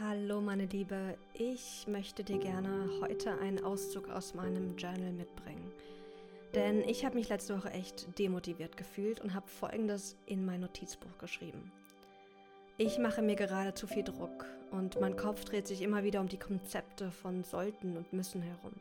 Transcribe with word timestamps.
Hallo 0.00 0.40
meine 0.40 0.64
Liebe, 0.64 1.18
ich 1.34 1.86
möchte 1.86 2.24
dir 2.24 2.38
gerne 2.38 2.88
heute 3.02 3.38
einen 3.40 3.62
Auszug 3.62 4.08
aus 4.08 4.32
meinem 4.32 4.74
Journal 4.78 5.12
mitbringen. 5.12 5.70
Denn 6.54 6.80
ich 6.88 7.04
habe 7.04 7.16
mich 7.16 7.28
letzte 7.28 7.58
Woche 7.58 7.70
echt 7.70 8.18
demotiviert 8.18 8.78
gefühlt 8.78 9.20
und 9.20 9.34
habe 9.34 9.48
Folgendes 9.48 10.16
in 10.24 10.46
mein 10.46 10.60
Notizbuch 10.60 11.18
geschrieben. 11.18 11.70
Ich 12.78 12.98
mache 12.98 13.20
mir 13.20 13.36
gerade 13.36 13.74
zu 13.74 13.86
viel 13.86 14.02
Druck 14.02 14.46
und 14.70 14.98
mein 14.98 15.14
Kopf 15.14 15.44
dreht 15.44 15.66
sich 15.66 15.82
immer 15.82 16.04
wieder 16.04 16.22
um 16.22 16.28
die 16.28 16.38
Konzepte 16.38 17.10
von 17.10 17.44
sollten 17.44 17.98
und 17.98 18.14
müssen 18.14 18.40
herum. 18.40 18.72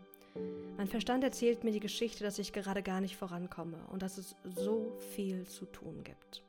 Mein 0.78 0.88
Verstand 0.88 1.26
erzählt 1.26 1.66
mir 1.66 1.72
die 1.72 1.82
Geschichte, 1.82 2.24
dass 2.24 2.40
ich 2.40 2.54
gerade 2.54 2.84
gar 2.84 3.02
nicht 3.02 3.18
vorankomme 3.18 3.80
und 3.92 4.02
dass 4.02 4.18
es 4.18 4.38
so 4.46 4.98
viel 5.14 5.46
zu 5.46 5.66
tun 5.66 6.06
gibt. 6.06 6.42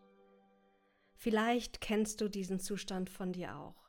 Vielleicht 1.17 1.81
kennst 1.81 2.21
du 2.21 2.29
diesen 2.29 2.61
Zustand 2.61 3.11
von 3.11 3.33
dir 3.33 3.57
auch. 3.57 3.82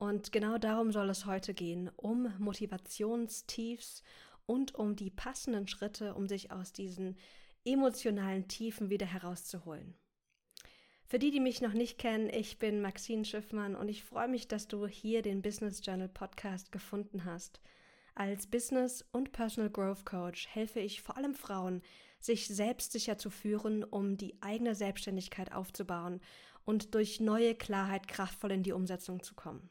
Und 0.00 0.32
genau 0.32 0.56
darum 0.56 0.92
soll 0.92 1.10
es 1.10 1.26
heute 1.26 1.52
gehen, 1.52 1.90
um 1.94 2.32
Motivationstiefs 2.38 4.02
und 4.46 4.74
um 4.74 4.96
die 4.96 5.10
passenden 5.10 5.68
Schritte, 5.68 6.14
um 6.14 6.26
sich 6.26 6.50
aus 6.50 6.72
diesen 6.72 7.18
emotionalen 7.66 8.48
Tiefen 8.48 8.88
wieder 8.88 9.04
herauszuholen. 9.04 9.94
Für 11.04 11.18
die, 11.18 11.30
die 11.30 11.38
mich 11.38 11.60
noch 11.60 11.74
nicht 11.74 11.98
kennen, 11.98 12.30
ich 12.30 12.58
bin 12.58 12.80
Maxine 12.80 13.26
Schiffmann 13.26 13.76
und 13.76 13.90
ich 13.90 14.02
freue 14.02 14.28
mich, 14.28 14.48
dass 14.48 14.68
du 14.68 14.86
hier 14.86 15.20
den 15.20 15.42
Business 15.42 15.84
Journal 15.84 16.08
Podcast 16.08 16.72
gefunden 16.72 17.26
hast. 17.26 17.60
Als 18.14 18.46
Business- 18.46 19.04
und 19.12 19.32
Personal 19.32 19.68
Growth 19.68 20.06
Coach 20.06 20.48
helfe 20.48 20.80
ich 20.80 21.02
vor 21.02 21.18
allem 21.18 21.34
Frauen, 21.34 21.82
sich 22.20 22.48
selbstsicher 22.48 23.18
zu 23.18 23.28
führen, 23.28 23.84
um 23.84 24.16
die 24.16 24.40
eigene 24.40 24.74
Selbstständigkeit 24.74 25.52
aufzubauen 25.52 26.22
und 26.64 26.94
durch 26.94 27.20
neue 27.20 27.54
Klarheit 27.54 28.08
kraftvoll 28.08 28.52
in 28.52 28.62
die 28.62 28.72
Umsetzung 28.72 29.22
zu 29.22 29.34
kommen. 29.34 29.68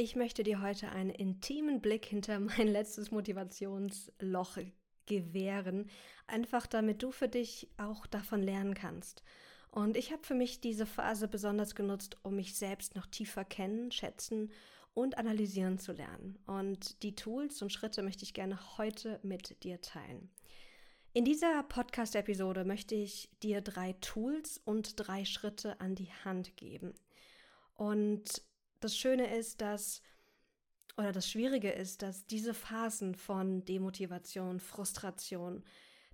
Ich 0.00 0.14
möchte 0.14 0.44
dir 0.44 0.62
heute 0.62 0.90
einen 0.90 1.10
intimen 1.10 1.80
Blick 1.80 2.06
hinter 2.06 2.38
mein 2.56 2.68
letztes 2.68 3.10
Motivationsloch 3.10 4.58
gewähren, 5.06 5.90
einfach 6.28 6.68
damit 6.68 7.02
du 7.02 7.10
für 7.10 7.26
dich 7.26 7.68
auch 7.78 8.06
davon 8.06 8.40
lernen 8.40 8.74
kannst. 8.74 9.24
Und 9.72 9.96
ich 9.96 10.12
habe 10.12 10.22
für 10.22 10.36
mich 10.36 10.60
diese 10.60 10.86
Phase 10.86 11.26
besonders 11.26 11.74
genutzt, 11.74 12.16
um 12.22 12.36
mich 12.36 12.54
selbst 12.54 12.94
noch 12.94 13.06
tiefer 13.06 13.44
kennen, 13.44 13.90
schätzen 13.90 14.52
und 14.94 15.18
analysieren 15.18 15.78
zu 15.78 15.90
lernen. 15.90 16.38
Und 16.46 17.02
die 17.02 17.16
Tools 17.16 17.60
und 17.60 17.72
Schritte 17.72 18.04
möchte 18.04 18.22
ich 18.22 18.34
gerne 18.34 18.78
heute 18.78 19.18
mit 19.24 19.64
dir 19.64 19.80
teilen. 19.80 20.30
In 21.12 21.24
dieser 21.24 21.64
Podcast-Episode 21.64 22.64
möchte 22.64 22.94
ich 22.94 23.30
dir 23.42 23.62
drei 23.62 23.94
Tools 23.94 24.60
und 24.64 24.92
drei 24.94 25.24
Schritte 25.24 25.80
an 25.80 25.96
die 25.96 26.12
Hand 26.24 26.56
geben. 26.56 26.94
Und 27.74 28.42
das 28.80 28.96
Schöne 28.96 29.36
ist, 29.36 29.60
dass, 29.60 30.02
oder 30.96 31.12
das 31.12 31.30
Schwierige 31.30 31.70
ist, 31.70 32.02
dass 32.02 32.26
diese 32.26 32.54
Phasen 32.54 33.14
von 33.14 33.64
Demotivation, 33.64 34.60
Frustration, 34.60 35.64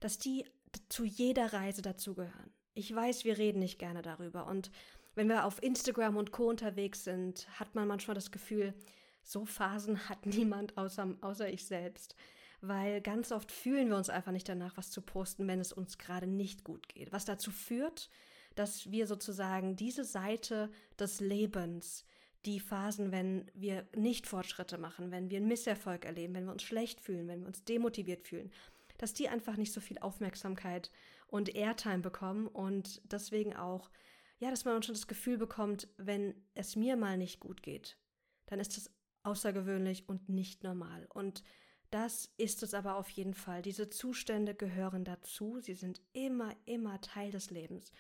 dass 0.01 0.19
die 0.19 0.45
zu 0.89 1.05
jeder 1.05 1.53
Reise 1.53 1.83
dazugehören. 1.83 2.53
Ich 2.75 2.95
weiß, 2.95 3.25
wir 3.25 3.39
reden 3.39 3.61
nicht 3.61 3.79
gerne 3.79 4.03
darüber. 4.03 4.47
Und 4.47 4.71
wenn 5.15 5.29
wir 5.29 5.45
auf 5.45 5.62
Instagram 5.62 6.17
und 6.17 6.33
Co. 6.33 6.48
unterwegs 6.48 7.05
sind, 7.05 7.48
hat 7.59 7.75
man 7.75 7.87
manchmal 7.87 8.15
das 8.15 8.33
Gefühl, 8.33 8.75
so 9.23 9.45
Phasen 9.45 10.09
hat 10.09 10.27
niemand 10.27 10.77
außer, 10.77 11.17
außer 11.21 11.49
ich 11.49 11.67
selbst. 11.67 12.17
Weil 12.61 13.01
ganz 13.03 13.31
oft 13.31 13.53
fühlen 13.53 13.89
wir 13.89 13.97
uns 13.97 14.09
einfach 14.09 14.33
nicht 14.33 14.49
danach, 14.49 14.77
was 14.77 14.91
zu 14.91 15.03
posten, 15.03 15.47
wenn 15.47 15.61
es 15.61 15.73
uns 15.73 15.99
gerade 15.99 16.27
nicht 16.27 16.65
gut 16.65 16.89
geht. 16.89 17.12
Was 17.12 17.25
dazu 17.25 17.51
führt, 17.51 18.09
dass 18.55 18.91
wir 18.91 19.06
sozusagen 19.06 19.77
diese 19.77 20.05
Seite 20.05 20.71
des 20.99 21.21
Lebens, 21.21 22.05
die 22.45 22.61
Phasen, 22.61 23.12
wenn 23.12 23.50
wir 23.55 23.87
nicht 23.97 24.27
Fortschritte 24.27 24.78
machen, 24.78 25.11
wenn 25.11 25.31
wir 25.31 25.39
einen 25.39 25.48
Misserfolg 25.48 26.05
erleben, 26.05 26.34
wenn 26.34 26.45
wir 26.45 26.53
uns 26.53 26.62
schlecht 26.62 27.00
fühlen, 27.00 27.28
wenn 27.28 27.41
wir 27.41 27.48
uns 27.48 27.64
demotiviert 27.64 28.27
fühlen, 28.27 28.50
dass 28.98 29.14
die 29.14 29.28
einfach 29.28 29.56
nicht 29.56 29.72
so 29.72 29.81
viel 29.81 29.99
Aufmerksamkeit 29.99 30.91
und 31.27 31.55
Airtime 31.55 31.99
bekommen 31.99 32.47
und 32.47 33.00
deswegen 33.10 33.56
auch, 33.56 33.91
ja, 34.38 34.50
dass 34.50 34.65
man 34.65 34.82
schon 34.82 34.94
das 34.94 35.06
Gefühl 35.06 35.38
bekommt, 35.38 35.88
wenn 35.97 36.34
es 36.55 36.77
mir 36.77 36.97
mal 36.97 37.16
nicht 37.16 37.41
gut 37.41 37.62
geht, 37.62 37.99
dann 38.47 38.61
ist 38.61 38.76
das 38.76 38.91
außergewöhnlich 39.22 40.09
und 40.09 40.28
nicht 40.28 40.62
normal. 40.62 41.06
Und 41.12 41.43
das 41.91 42.31
ist 42.37 42.62
es 42.62 42.75
aber 42.75 42.97
auf 42.97 43.09
jeden 43.11 43.34
Fall. 43.34 43.62
Diese 43.62 43.88
Zustände 43.88 44.55
gehören 44.55 45.05
dazu. 45.05 45.61
Sie 45.61 45.75
sind 45.75 46.00
immer, 46.12 46.55
immer 46.66 47.00
Teil 47.00 47.31
des 47.31 47.50
Lebens. 47.50 47.93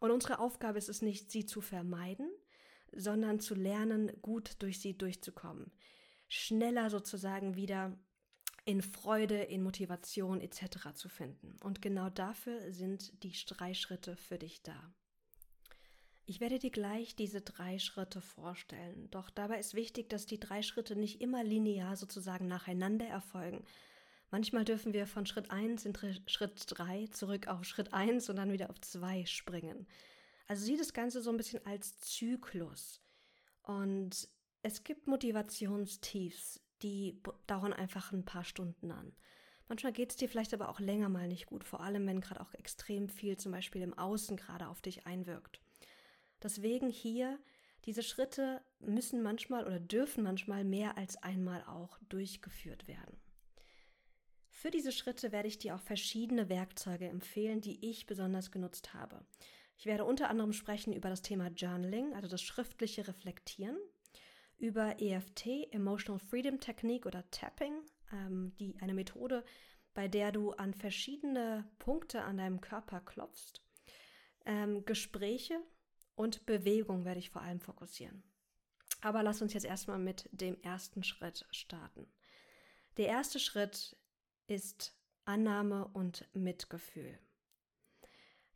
Und 0.00 0.10
unsere 0.10 0.38
Aufgabe 0.38 0.78
ist 0.78 0.88
es 0.88 1.02
nicht, 1.02 1.30
sie 1.30 1.46
zu 1.46 1.60
vermeiden, 1.60 2.30
sondern 2.92 3.40
zu 3.40 3.54
lernen, 3.54 4.12
gut 4.22 4.56
durch 4.60 4.80
sie 4.80 4.96
durchzukommen. 4.96 5.70
Schneller 6.28 6.90
sozusagen 6.90 7.56
wieder 7.56 7.98
in 8.64 8.82
Freude, 8.82 9.36
in 9.36 9.62
Motivation 9.62 10.40
etc. 10.40 10.92
zu 10.94 11.08
finden. 11.08 11.56
Und 11.62 11.80
genau 11.80 12.10
dafür 12.10 12.70
sind 12.70 13.22
die 13.22 13.32
drei 13.46 13.72
Schritte 13.72 14.16
für 14.16 14.38
dich 14.38 14.62
da. 14.62 14.92
Ich 16.26 16.40
werde 16.40 16.58
dir 16.58 16.70
gleich 16.70 17.16
diese 17.16 17.40
drei 17.40 17.78
Schritte 17.78 18.20
vorstellen, 18.20 19.08
doch 19.10 19.30
dabei 19.30 19.58
ist 19.58 19.72
wichtig, 19.72 20.10
dass 20.10 20.26
die 20.26 20.38
drei 20.38 20.60
Schritte 20.60 20.94
nicht 20.94 21.22
immer 21.22 21.42
linear 21.42 21.96
sozusagen 21.96 22.48
nacheinander 22.48 23.06
erfolgen. 23.06 23.64
Manchmal 24.30 24.66
dürfen 24.66 24.92
wir 24.92 25.06
von 25.06 25.24
Schritt 25.24 25.50
1 25.50 25.86
in 25.86 25.94
Schritt 26.26 26.66
3 26.66 27.06
zurück 27.06 27.48
auf 27.48 27.64
Schritt 27.64 27.94
1 27.94 28.28
und 28.28 28.36
dann 28.36 28.52
wieder 28.52 28.68
auf 28.68 28.78
2 28.78 29.24
springen. 29.24 29.86
Also 30.48 30.64
sieh 30.64 30.76
das 30.76 30.94
Ganze 30.94 31.20
so 31.20 31.30
ein 31.30 31.36
bisschen 31.36 31.64
als 31.66 32.00
Zyklus. 32.00 33.02
Und 33.62 34.28
es 34.62 34.82
gibt 34.82 35.06
Motivationstiefs, 35.06 36.60
die 36.82 37.22
dauern 37.46 37.72
einfach 37.72 38.12
ein 38.12 38.24
paar 38.24 38.44
Stunden 38.44 38.90
an. 38.90 39.14
Manchmal 39.68 39.92
geht 39.92 40.10
es 40.10 40.16
dir 40.16 40.28
vielleicht 40.28 40.54
aber 40.54 40.70
auch 40.70 40.80
länger 40.80 41.10
mal 41.10 41.28
nicht 41.28 41.46
gut, 41.46 41.64
vor 41.64 41.80
allem 41.80 42.06
wenn 42.06 42.22
gerade 42.22 42.40
auch 42.40 42.54
extrem 42.54 43.10
viel 43.10 43.36
zum 43.36 43.52
Beispiel 43.52 43.82
im 43.82 43.96
Außen 43.96 44.38
gerade 44.38 44.68
auf 44.68 44.80
dich 44.80 45.06
einwirkt. 45.06 45.60
Deswegen 46.42 46.88
hier, 46.88 47.38
diese 47.84 48.02
Schritte 48.02 48.62
müssen 48.80 49.22
manchmal 49.22 49.66
oder 49.66 49.78
dürfen 49.78 50.24
manchmal 50.24 50.64
mehr 50.64 50.96
als 50.96 51.16
einmal 51.22 51.62
auch 51.64 51.98
durchgeführt 52.08 52.88
werden. 52.88 53.20
Für 54.48 54.70
diese 54.70 54.92
Schritte 54.92 55.30
werde 55.30 55.48
ich 55.48 55.58
dir 55.58 55.74
auch 55.74 55.80
verschiedene 55.80 56.48
Werkzeuge 56.48 57.06
empfehlen, 57.06 57.60
die 57.60 57.88
ich 57.88 58.06
besonders 58.06 58.50
genutzt 58.50 58.94
habe. 58.94 59.24
Ich 59.78 59.86
werde 59.86 60.04
unter 60.04 60.28
anderem 60.28 60.52
sprechen 60.52 60.92
über 60.92 61.08
das 61.08 61.22
Thema 61.22 61.48
Journaling, 61.48 62.12
also 62.12 62.26
das 62.26 62.42
schriftliche 62.42 63.06
Reflektieren, 63.06 63.78
über 64.58 65.00
EFT, 65.00 65.72
Emotional 65.72 66.18
Freedom 66.18 66.58
Technique 66.58 67.06
oder 67.06 67.30
Tapping, 67.30 67.80
ähm, 68.12 68.52
die 68.58 68.74
eine 68.80 68.92
Methode, 68.92 69.44
bei 69.94 70.08
der 70.08 70.32
du 70.32 70.50
an 70.50 70.74
verschiedene 70.74 71.64
Punkte 71.78 72.22
an 72.22 72.38
deinem 72.38 72.60
Körper 72.60 73.00
klopfst. 73.00 73.62
Ähm, 74.44 74.84
Gespräche 74.84 75.60
und 76.16 76.44
Bewegung 76.44 77.04
werde 77.04 77.20
ich 77.20 77.30
vor 77.30 77.42
allem 77.42 77.60
fokussieren. 77.60 78.24
Aber 79.00 79.22
lass 79.22 79.42
uns 79.42 79.54
jetzt 79.54 79.66
erstmal 79.66 80.00
mit 80.00 80.28
dem 80.32 80.60
ersten 80.60 81.04
Schritt 81.04 81.46
starten. 81.52 82.08
Der 82.96 83.06
erste 83.06 83.38
Schritt 83.38 83.96
ist 84.48 84.98
Annahme 85.24 85.86
und 85.86 86.26
Mitgefühl. 86.34 87.16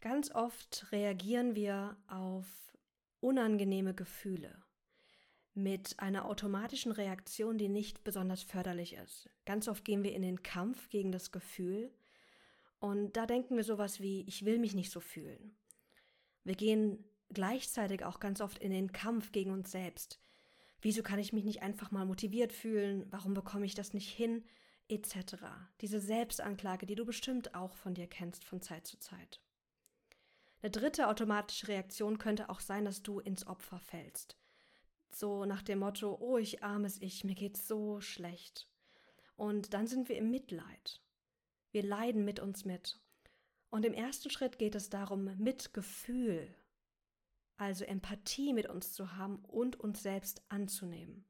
Ganz 0.02 0.32
oft 0.32 0.90
reagieren 0.90 1.54
wir 1.54 1.96
auf 2.08 2.44
unangenehme 3.20 3.94
Gefühle 3.94 4.52
mit 5.54 6.00
einer 6.00 6.24
automatischen 6.24 6.90
Reaktion, 6.90 7.56
die 7.56 7.68
nicht 7.68 8.02
besonders 8.02 8.42
förderlich 8.42 8.94
ist. 8.94 9.30
Ganz 9.46 9.68
oft 9.68 9.84
gehen 9.84 10.02
wir 10.02 10.12
in 10.12 10.22
den 10.22 10.42
Kampf 10.42 10.88
gegen 10.88 11.12
das 11.12 11.30
Gefühl 11.30 11.92
und 12.80 13.16
da 13.16 13.26
denken 13.26 13.54
wir 13.54 13.62
sowas 13.62 14.00
wie, 14.00 14.22
ich 14.22 14.44
will 14.44 14.58
mich 14.58 14.74
nicht 14.74 14.90
so 14.90 14.98
fühlen. 14.98 15.54
Wir 16.42 16.56
gehen 16.56 17.04
gleichzeitig 17.32 18.04
auch 18.04 18.18
ganz 18.18 18.40
oft 18.40 18.58
in 18.58 18.72
den 18.72 18.90
Kampf 18.90 19.30
gegen 19.30 19.52
uns 19.52 19.70
selbst. 19.70 20.18
Wieso 20.80 21.04
kann 21.04 21.20
ich 21.20 21.32
mich 21.32 21.44
nicht 21.44 21.62
einfach 21.62 21.92
mal 21.92 22.06
motiviert 22.06 22.52
fühlen? 22.52 23.06
Warum 23.12 23.34
bekomme 23.34 23.66
ich 23.66 23.76
das 23.76 23.94
nicht 23.94 24.10
hin? 24.10 24.42
Etc. 24.88 25.14
Diese 25.80 26.00
Selbstanklage, 26.00 26.86
die 26.86 26.96
du 26.96 27.04
bestimmt 27.04 27.54
auch 27.54 27.76
von 27.76 27.94
dir 27.94 28.08
kennst 28.08 28.44
von 28.44 28.60
Zeit 28.60 28.84
zu 28.84 28.98
Zeit. 28.98 29.40
Eine 30.62 30.70
dritte 30.70 31.08
automatische 31.08 31.68
Reaktion 31.68 32.18
könnte 32.18 32.48
auch 32.48 32.60
sein, 32.60 32.84
dass 32.84 33.02
du 33.02 33.18
ins 33.18 33.46
Opfer 33.46 33.80
fällst. 33.80 34.36
So 35.10 35.44
nach 35.44 35.62
dem 35.62 35.80
Motto, 35.80 36.16
oh, 36.20 36.38
ich 36.38 36.62
armes 36.62 37.02
Ich, 37.02 37.24
mir 37.24 37.34
geht's 37.34 37.66
so 37.66 38.00
schlecht. 38.00 38.68
Und 39.34 39.74
dann 39.74 39.88
sind 39.88 40.08
wir 40.08 40.16
im 40.16 40.30
Mitleid. 40.30 41.02
Wir 41.72 41.82
leiden 41.82 42.24
mit 42.24 42.38
uns 42.38 42.64
mit. 42.64 43.00
Und 43.70 43.84
im 43.84 43.92
ersten 43.92 44.30
Schritt 44.30 44.58
geht 44.58 44.74
es 44.74 44.88
darum, 44.88 45.36
Mitgefühl, 45.38 46.54
also 47.56 47.84
Empathie 47.84 48.52
mit 48.52 48.68
uns 48.68 48.92
zu 48.92 49.16
haben 49.16 49.44
und 49.44 49.80
uns 49.80 50.02
selbst 50.02 50.42
anzunehmen. 50.48 51.24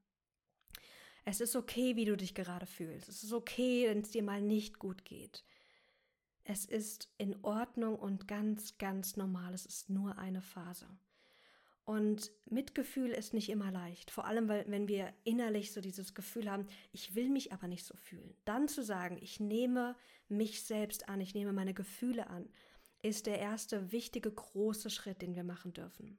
Es 1.25 1.41
ist 1.41 1.57
okay, 1.57 1.97
wie 1.97 2.05
du 2.05 2.17
dich 2.17 2.35
gerade 2.35 2.67
fühlst. 2.67 3.09
Es 3.09 3.23
ist 3.23 3.33
okay, 3.33 3.89
wenn 3.89 4.01
es 4.01 4.11
dir 4.11 4.23
mal 4.23 4.43
nicht 4.43 4.79
gut 4.79 5.05
geht. 5.05 5.45
Es 6.45 6.65
ist 6.65 7.09
in 7.19 7.37
Ordnung 7.45 7.97
und 7.97 8.27
ganz, 8.27 8.79
ganz 8.79 9.17
normal. 9.17 9.55
Es 9.55 9.67
ist 9.67 9.91
nur 9.91 10.19
eine 10.19 10.43
Phase. 10.43 10.87
Und 11.85 12.31
Mitgefühl 12.47 13.11
ist 13.11 13.35
nicht 13.35 13.49
immer 13.49 13.73
leicht, 13.73 14.13
vor 14.13 14.27
allem 14.27 14.49
weil, 14.49 14.65
wenn 14.69 14.87
wir 14.87 15.13
innerlich 15.25 15.73
so 15.73 15.81
dieses 15.81 16.15
Gefühl 16.15 16.49
haben, 16.49 16.69
ich 16.93 17.17
will 17.17 17.29
mich 17.29 17.53
aber 17.53 17.67
nicht 17.67 17.85
so 17.85 17.97
fühlen. 17.97 18.37
Dann 18.45 18.69
zu 18.69 18.85
sagen, 18.85 19.19
ich 19.21 19.41
nehme 19.41 19.97
mich 20.29 20.63
selbst 20.63 21.09
an, 21.09 21.21
ich 21.21 21.35
nehme 21.35 21.53
meine 21.53 21.75
Gefühle 21.75 22.31
an, 22.31 22.49
ist 23.03 23.27
der 23.27 23.41
erste 23.41 23.91
wichtige 23.91 24.31
große 24.31 24.91
Schritt, 24.91 25.23
den 25.23 25.35
wir 25.35 25.43
machen 25.43 25.73
dürfen. 25.73 26.19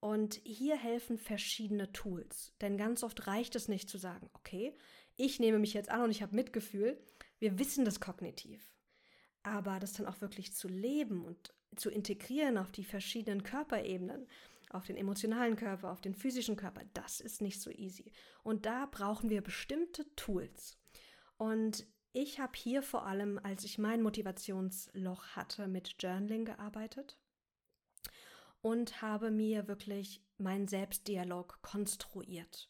Und 0.00 0.40
hier 0.44 0.76
helfen 0.76 1.16
verschiedene 1.16 1.92
Tools, 1.92 2.52
denn 2.60 2.76
ganz 2.76 3.04
oft 3.04 3.26
reicht 3.28 3.54
es 3.54 3.68
nicht 3.68 3.88
zu 3.88 3.98
sagen, 3.98 4.28
okay, 4.34 4.74
ich 5.16 5.38
nehme 5.38 5.60
mich 5.60 5.74
jetzt 5.74 5.90
an 5.90 6.02
und 6.02 6.10
ich 6.10 6.22
habe 6.22 6.34
Mitgefühl. 6.34 7.00
Wir 7.38 7.58
wissen 7.58 7.84
das 7.84 8.00
kognitiv. 8.00 8.75
Aber 9.46 9.78
das 9.78 9.92
dann 9.92 10.06
auch 10.06 10.20
wirklich 10.20 10.54
zu 10.54 10.66
leben 10.66 11.24
und 11.24 11.54
zu 11.76 11.88
integrieren 11.88 12.58
auf 12.58 12.72
die 12.72 12.82
verschiedenen 12.82 13.44
Körperebenen, 13.44 14.26
auf 14.70 14.86
den 14.86 14.96
emotionalen 14.96 15.54
Körper, 15.54 15.92
auf 15.92 16.00
den 16.00 16.16
physischen 16.16 16.56
Körper, 16.56 16.82
das 16.94 17.20
ist 17.20 17.40
nicht 17.40 17.60
so 17.60 17.70
easy. 17.70 18.10
Und 18.42 18.66
da 18.66 18.86
brauchen 18.86 19.30
wir 19.30 19.42
bestimmte 19.42 20.04
Tools. 20.16 20.76
Und 21.36 21.86
ich 22.12 22.40
habe 22.40 22.54
hier 22.56 22.82
vor 22.82 23.06
allem, 23.06 23.38
als 23.40 23.62
ich 23.62 23.78
mein 23.78 24.02
Motivationsloch 24.02 25.36
hatte, 25.36 25.68
mit 25.68 25.94
Journaling 26.00 26.46
gearbeitet 26.46 27.16
und 28.62 29.00
habe 29.00 29.30
mir 29.30 29.68
wirklich 29.68 30.24
meinen 30.38 30.66
Selbstdialog 30.66 31.62
konstruiert. 31.62 32.68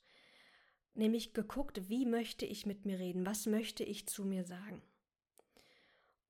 Nämlich 0.92 1.32
geguckt, 1.32 1.88
wie 1.88 2.04
möchte 2.04 2.44
ich 2.44 2.66
mit 2.66 2.84
mir 2.84 2.98
reden, 2.98 3.24
was 3.24 3.46
möchte 3.46 3.82
ich 3.82 4.06
zu 4.06 4.26
mir 4.26 4.44
sagen. 4.44 4.82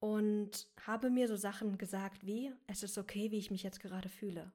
Und 0.06 0.68
habe 0.86 1.10
mir 1.10 1.26
so 1.26 1.34
Sachen 1.34 1.78
gesagt 1.78 2.24
wie, 2.24 2.52
es 2.68 2.84
ist 2.84 2.96
okay, 2.96 3.32
wie 3.32 3.38
ich 3.38 3.50
mich 3.50 3.64
jetzt 3.64 3.80
gerade 3.80 4.08
fühle. 4.08 4.52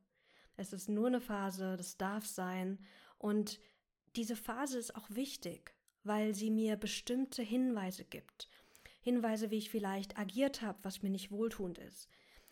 Es 0.56 0.71
ist 0.71 0.88
nur 0.88 1.07
eine 1.07 1.19
Phase, 1.19 1.75
das 1.75 1.98
darf 1.98 2.25
sein. 2.25 2.80
Und 3.18 3.59
diese 4.15 4.38
Phase 4.38 4.80
ist 4.80 4.95
auch 4.95 5.09
wichtig, 5.09 5.75
weil 6.06 6.33
sie 6.36 6.50
mir 6.50 6.77
bestimmte 6.77 7.42
Hinweise 7.42 8.06
gibt. 8.06 8.48
Hinweise, 9.01 9.51
wie 9.51 9.57
ich 9.57 9.69
vielleicht 9.69 10.18
agiert 10.18 10.62
habe, 10.62 10.80
was 10.83 11.01
mir 11.01 11.09
nicht 11.09 11.31
wohltuend 11.31 11.80
ist. 11.80 12.07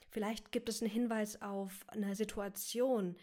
Vielleicht 0.09 0.51
gibt 0.51 0.67
es 0.67 0.81
einen 0.81 0.91
Hinweis 0.91 1.41
auf 1.41 1.85
eine 1.87 2.15
Situation, 2.17 3.15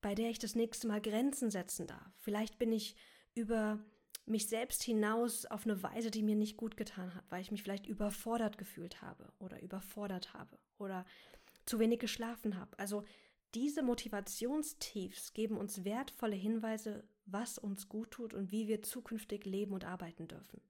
bei 0.00 0.14
der 0.14 0.30
ich 0.30 0.38
das 0.38 0.54
nächste 0.54 0.88
Mal 0.88 1.02
Grenzen 1.02 1.50
setzen 1.50 1.86
darf. 1.86 2.10
Vielleicht 2.20 2.58
bin 2.58 2.72
ich 2.72 2.96
über 3.34 3.80
mich 4.26 4.48
selbst 4.48 4.82
hinaus 4.82 5.46
auf 5.46 5.64
eine 5.64 5.82
Weise, 5.82 6.10
die 6.10 6.22
mir 6.22 6.36
nicht 6.36 6.56
gut 6.56 6.76
getan 6.76 7.14
hat, 7.14 7.24
weil 7.30 7.40
ich 7.40 7.50
mich 7.50 7.62
vielleicht 7.62 7.86
überfordert 7.86 8.58
gefühlt 8.58 9.02
habe 9.02 9.32
oder 9.38 9.60
überfordert 9.62 10.34
habe 10.34 10.58
oder 10.78 11.04
zu 11.66 11.78
wenig 11.78 11.98
geschlafen 11.98 12.58
habe. 12.58 12.78
Also 12.78 13.04
diese 13.54 13.82
Motivationstiefs 13.82 15.32
geben 15.32 15.56
uns 15.56 15.84
wertvolle 15.84 16.36
Hinweise, 16.36 17.04
was 17.26 17.58
uns 17.58 17.88
gut 17.88 18.12
tut 18.12 18.34
und 18.34 18.52
wie 18.52 18.68
wir 18.68 18.82
zukünftig 18.82 19.44
leben 19.44 19.72
und 19.72 19.84
arbeiten 19.84 20.28
dürfen. 20.28 20.60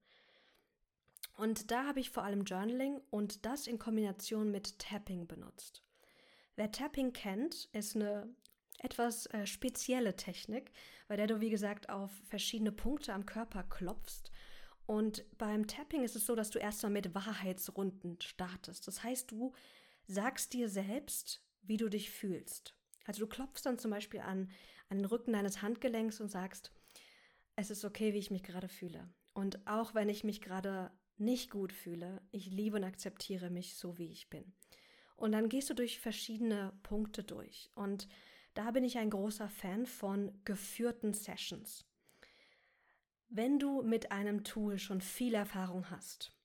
Und 1.36 1.70
da 1.70 1.86
habe 1.86 2.00
ich 2.00 2.10
vor 2.10 2.22
allem 2.22 2.44
Journaling 2.44 3.00
und 3.10 3.46
das 3.46 3.66
in 3.66 3.78
Kombination 3.78 4.50
mit 4.50 4.78
Tapping 4.78 5.26
benutzt. 5.26 5.82
Wer 6.56 6.70
Tapping 6.70 7.12
kennt, 7.12 7.68
ist 7.72 7.96
eine 7.96 8.28
etwas 8.82 9.26
äh, 9.26 9.46
spezielle 9.46 10.16
Technik, 10.16 10.72
bei 11.06 11.16
der 11.16 11.26
du, 11.26 11.40
wie 11.40 11.50
gesagt, 11.50 11.88
auf 11.88 12.10
verschiedene 12.28 12.72
Punkte 12.72 13.12
am 13.12 13.26
Körper 13.26 13.62
klopfst. 13.62 14.30
Und 14.86 15.24
beim 15.38 15.66
Tapping 15.66 16.02
ist 16.02 16.16
es 16.16 16.26
so, 16.26 16.34
dass 16.34 16.50
du 16.50 16.58
erstmal 16.58 16.90
mit 16.90 17.14
Wahrheitsrunden 17.14 18.20
startest. 18.20 18.88
Das 18.88 19.04
heißt, 19.04 19.30
du 19.30 19.52
sagst 20.06 20.52
dir 20.52 20.68
selbst, 20.68 21.42
wie 21.62 21.76
du 21.76 21.88
dich 21.88 22.10
fühlst. 22.10 22.74
Also 23.04 23.20
du 23.20 23.26
klopfst 23.28 23.62
dann 23.64 23.78
zum 23.78 23.90
Beispiel 23.90 24.20
an, 24.20 24.50
an 24.88 24.98
den 24.98 25.06
Rücken 25.06 25.32
deines 25.32 25.62
Handgelenks 25.62 26.20
und 26.20 26.28
sagst, 26.28 26.72
es 27.56 27.70
ist 27.70 27.84
okay, 27.84 28.14
wie 28.14 28.18
ich 28.18 28.30
mich 28.30 28.42
gerade 28.42 28.68
fühle. 28.68 29.08
Und 29.34 29.66
auch 29.66 29.94
wenn 29.94 30.08
ich 30.08 30.24
mich 30.24 30.40
gerade 30.40 30.90
nicht 31.18 31.50
gut 31.50 31.72
fühle, 31.72 32.22
ich 32.32 32.50
liebe 32.50 32.76
und 32.76 32.84
akzeptiere 32.84 33.50
mich 33.50 33.76
so, 33.76 33.98
wie 33.98 34.10
ich 34.10 34.30
bin. 34.30 34.52
Und 35.16 35.32
dann 35.32 35.50
gehst 35.50 35.68
du 35.68 35.74
durch 35.74 36.00
verschiedene 36.00 36.72
Punkte 36.82 37.22
durch. 37.22 37.70
Und 37.74 38.08
da 38.60 38.72
bin 38.72 38.84
ich 38.84 38.98
ein 38.98 39.08
großer 39.08 39.48
Fan 39.48 39.86
von 39.86 40.38
geführten 40.44 41.14
Sessions. 41.14 41.86
Wenn 43.30 43.58
du 43.58 43.80
mit 43.80 44.12
einem 44.12 44.44
Tool 44.44 44.78
schon 44.78 45.00
viel 45.00 45.32
Erfahrung 45.32 45.88
hast, 45.88 46.36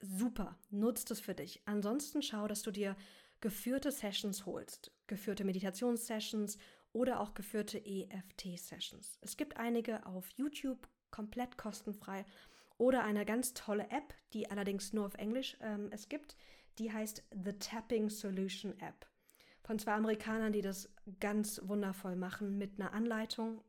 super, 0.00 0.58
nutzt 0.70 1.12
es 1.12 1.20
für 1.20 1.32
dich. 1.32 1.62
Ansonsten 1.66 2.22
schau, 2.22 2.48
dass 2.48 2.62
du 2.62 2.72
dir 2.72 2.96
geführte 3.40 3.92
Sessions 3.92 4.46
holst, 4.46 4.90
geführte 5.06 5.44
Meditationssessions 5.44 6.58
oder 6.92 7.20
auch 7.20 7.34
geführte 7.34 7.78
EFT-Sessions. 7.78 9.18
Es 9.20 9.36
gibt 9.36 9.56
einige 9.56 10.04
auf 10.06 10.28
YouTube 10.30 10.88
komplett 11.12 11.56
kostenfrei 11.56 12.24
oder 12.78 13.04
eine 13.04 13.24
ganz 13.24 13.54
tolle 13.54 13.88
App, 13.90 14.12
die 14.32 14.50
allerdings 14.50 14.92
nur 14.92 15.06
auf 15.06 15.14
Englisch 15.14 15.56
ähm, 15.60 15.88
es 15.92 16.08
gibt, 16.08 16.36
die 16.80 16.92
heißt 16.92 17.22
The 17.44 17.52
Tapping 17.52 18.10
Solution 18.10 18.76
App. 18.80 19.09
Von 19.70 19.78
zwei 19.78 19.92
Amerikanern, 19.92 20.52
die 20.52 20.62
das 20.62 20.88
ganz 21.20 21.60
wundervoll 21.62 22.16
machen 22.16 22.58
mit 22.58 22.80
einer 22.80 22.92
Anleitung, 22.92 23.62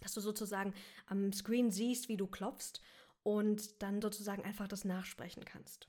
dass 0.00 0.14
du 0.14 0.20
sozusagen 0.20 0.72
am 1.06 1.32
Screen 1.32 1.72
siehst, 1.72 2.08
wie 2.08 2.16
du 2.16 2.28
klopfst 2.28 2.80
und 3.24 3.82
dann 3.82 4.00
sozusagen 4.00 4.44
einfach 4.44 4.68
das 4.68 4.84
nachsprechen 4.84 5.44
kannst. 5.44 5.88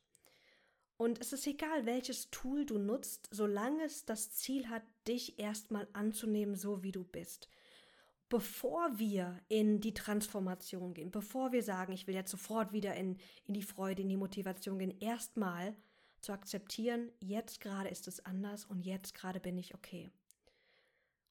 Und 0.98 1.22
es 1.22 1.34
ist 1.34 1.46
egal, 1.46 1.86
welches 1.86 2.32
Tool 2.32 2.66
du 2.66 2.80
nutzt, 2.80 3.30
solange 3.30 3.84
es 3.84 4.06
das 4.06 4.32
Ziel 4.32 4.70
hat, 4.70 4.82
dich 5.08 5.38
erstmal 5.38 5.88
anzunehmen, 5.94 6.56
so 6.56 6.82
wie 6.82 6.92
du 6.92 7.04
bist. 7.04 7.48
Bevor 8.28 8.98
wir 8.98 9.40
in 9.50 9.82
die 9.82 9.94
Transformation 9.94 10.96
gehen, 10.96 11.12
bevor 11.12 11.52
wir 11.52 11.62
sagen, 11.62 11.94
ich 11.94 12.08
will 12.08 12.16
jetzt 12.16 12.32
sofort 12.32 12.74
wieder 12.74 12.96
in, 12.96 13.20
in 13.46 13.54
die 13.54 13.62
Freude, 13.62 14.02
in 14.02 14.10
die 14.10 14.18
Motivation 14.18 14.80
gehen, 14.80 15.00
erstmal 15.00 15.76
zu 16.22 16.32
akzeptieren, 16.32 17.12
jetzt 17.20 17.62
gerade 17.62 17.90
ist 17.90 18.08
es 18.08 18.26
anders 18.26 18.66
und 18.66 18.82
jetzt 18.82 19.14
gerade 19.14 19.40
bin 19.40 19.58
ich 19.58 19.76
okay. 19.76 20.10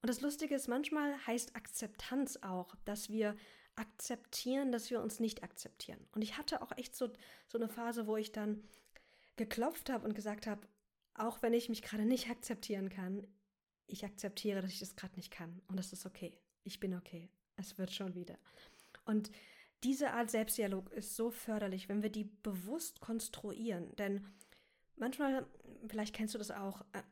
Und 0.00 0.08
das 0.08 0.20
Lustige 0.20 0.55
ist, 0.55 0.69
manchmal 0.69 1.14
heißt 1.26 1.56
Akzeptanz 1.56 2.38
auch, 2.43 2.75
dass 2.85 3.11
wir 3.11 3.37
akzeptieren, 3.75 4.73
dass 4.73 4.90
wir 4.90 5.00
uns 5.00 5.20
nicht 5.20 5.43
akzeptieren. 5.43 6.06
Und 6.12 6.23
ich 6.23 6.37
hatte 6.37 6.62
auch 6.62 6.73
echt 6.76 6.96
so, 6.96 7.11
so 7.46 7.58
eine 7.58 7.69
Phase, 7.69 8.06
wo 8.06 8.17
ich 8.17 8.32
dann 8.32 8.62
geklopft 9.37 9.90
habe 9.90 10.06
und 10.06 10.14
gesagt 10.14 10.46
habe, 10.46 10.67
auch 11.14 11.43
wenn 11.43 11.52
ich 11.52 11.69
mich 11.69 11.82
gerade 11.82 12.05
nicht 12.05 12.29
akzeptieren 12.31 12.88
kann, 12.88 13.26
ich 13.87 14.05
akzeptiere, 14.05 14.62
dass 14.62 14.73
ich 14.73 14.81
das 14.81 14.96
gerade 14.96 15.17
nicht 15.17 15.31
kann. 15.31 15.62
Und 15.69 15.79
das 15.79 15.93
ist 15.93 16.06
okay. 16.06 16.38
Ich 16.64 16.81
bin 16.81 16.94
okay. 16.94 17.29
Es 17.56 17.79
wird 17.79 17.91
schon 17.91 18.14
wieder. 18.14 18.38
Und 19.05 19.31
diese 19.84 20.13
Art 20.13 20.31
Selbstdialog 20.31 20.93
ist 20.93 21.17
so 21.17 21.31
förderlich, 21.31 21.89
wenn 21.89 22.03
wir 22.03 22.10
die 22.10 22.24
bewusst 22.24 23.01
konstruieren. 23.01 23.94
Denn 23.96 24.27
manchmal, 24.98 25.46
vielleicht 25.86 26.14
kennst 26.14 26.34
du 26.34 26.38
das 26.38 26.50
auch, 26.50 26.82
äh, 26.93 27.02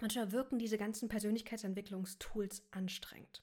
manchmal 0.00 0.32
wirken 0.32 0.58
diese 0.58 0.78
ganzen 0.78 1.08
Persönlichkeitsentwicklungstools 1.08 2.66
anstrengend. 2.70 3.42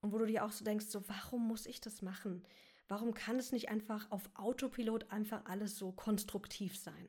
Und 0.00 0.12
wo 0.12 0.18
du 0.18 0.26
dir 0.26 0.44
auch 0.44 0.52
so 0.52 0.64
denkst, 0.64 0.86
so, 0.86 1.06
warum 1.08 1.46
muss 1.46 1.66
ich 1.66 1.80
das 1.80 2.02
machen? 2.02 2.46
Warum 2.88 3.14
kann 3.14 3.38
es 3.38 3.52
nicht 3.52 3.68
einfach 3.68 4.10
auf 4.10 4.28
Autopilot 4.34 5.10
einfach 5.10 5.44
alles 5.44 5.76
so 5.76 5.92
konstruktiv 5.92 6.76
sein? 6.76 7.08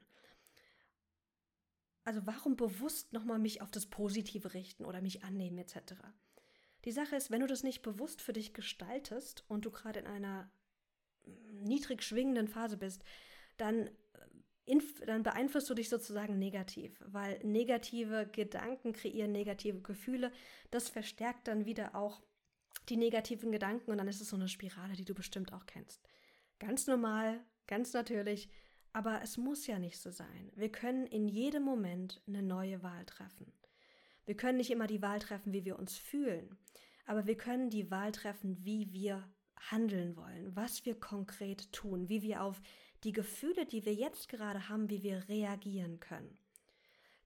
Also 2.03 2.25
warum 2.25 2.55
bewusst 2.55 3.13
nochmal 3.13 3.39
mich 3.39 3.61
auf 3.61 3.71
das 3.71 3.85
Positive 3.85 4.53
richten 4.53 4.85
oder 4.85 5.01
mich 5.01 5.23
annehmen 5.23 5.57
etc. 5.59 5.93
Die 6.85 6.91
Sache 6.91 7.15
ist, 7.15 7.29
wenn 7.29 7.41
du 7.41 7.47
das 7.47 7.63
nicht 7.63 7.83
bewusst 7.83 8.21
für 8.21 8.33
dich 8.33 8.53
gestaltest 8.53 9.43
und 9.47 9.65
du 9.65 9.71
gerade 9.71 9.99
in 9.99 10.07
einer 10.07 10.51
niedrig 11.51 12.03
schwingenden 12.03 12.47
Phase 12.47 12.77
bist, 12.77 13.03
dann, 13.57 13.89
dann 15.05 15.23
beeinflusst 15.23 15.69
du 15.69 15.73
dich 15.73 15.89
sozusagen 15.89 16.37
negativ, 16.37 17.01
weil 17.05 17.39
negative 17.43 18.29
Gedanken 18.31 18.93
kreieren 18.93 19.31
negative 19.31 19.81
Gefühle. 19.81 20.31
Das 20.69 20.89
verstärkt 20.89 21.47
dann 21.47 21.65
wieder 21.65 21.95
auch 21.95 22.21
die 22.89 22.97
negativen 22.97 23.51
Gedanken 23.51 23.91
und 23.91 23.97
dann 23.97 24.07
ist 24.07 24.21
es 24.21 24.29
so 24.29 24.35
eine 24.35 24.47
Spirale, 24.47 24.93
die 24.93 25.05
du 25.05 25.13
bestimmt 25.13 25.53
auch 25.53 25.65
kennst. 25.65 26.07
Ganz 26.59 26.87
normal, 26.87 27.43
ganz 27.67 27.93
natürlich, 27.93 28.49
aber 28.93 29.21
es 29.23 29.37
muss 29.37 29.67
ja 29.67 29.79
nicht 29.79 29.99
so 29.99 30.11
sein. 30.11 30.51
Wir 30.55 30.71
können 30.71 31.05
in 31.07 31.27
jedem 31.27 31.63
Moment 31.63 32.21
eine 32.27 32.43
neue 32.43 32.83
Wahl 32.83 33.05
treffen. 33.05 33.51
Wir 34.25 34.35
können 34.35 34.57
nicht 34.57 34.71
immer 34.71 34.87
die 34.87 35.01
Wahl 35.01 35.19
treffen, 35.19 35.53
wie 35.53 35.65
wir 35.65 35.79
uns 35.79 35.97
fühlen, 35.97 36.57
aber 37.05 37.25
wir 37.25 37.35
können 37.35 37.69
die 37.69 37.89
Wahl 37.89 38.11
treffen, 38.11 38.63
wie 38.63 38.91
wir 38.93 39.27
handeln 39.69 40.15
wollen, 40.15 40.55
was 40.55 40.85
wir 40.85 40.99
konkret 40.99 41.71
tun, 41.71 42.09
wie 42.09 42.21
wir 42.21 42.43
auf 42.43 42.61
die 43.03 43.11
Gefühle, 43.11 43.65
die 43.65 43.85
wir 43.85 43.93
jetzt 43.93 44.29
gerade 44.29 44.69
haben, 44.69 44.89
wie 44.89 45.03
wir 45.03 45.27
reagieren 45.27 45.99
können. 45.99 46.37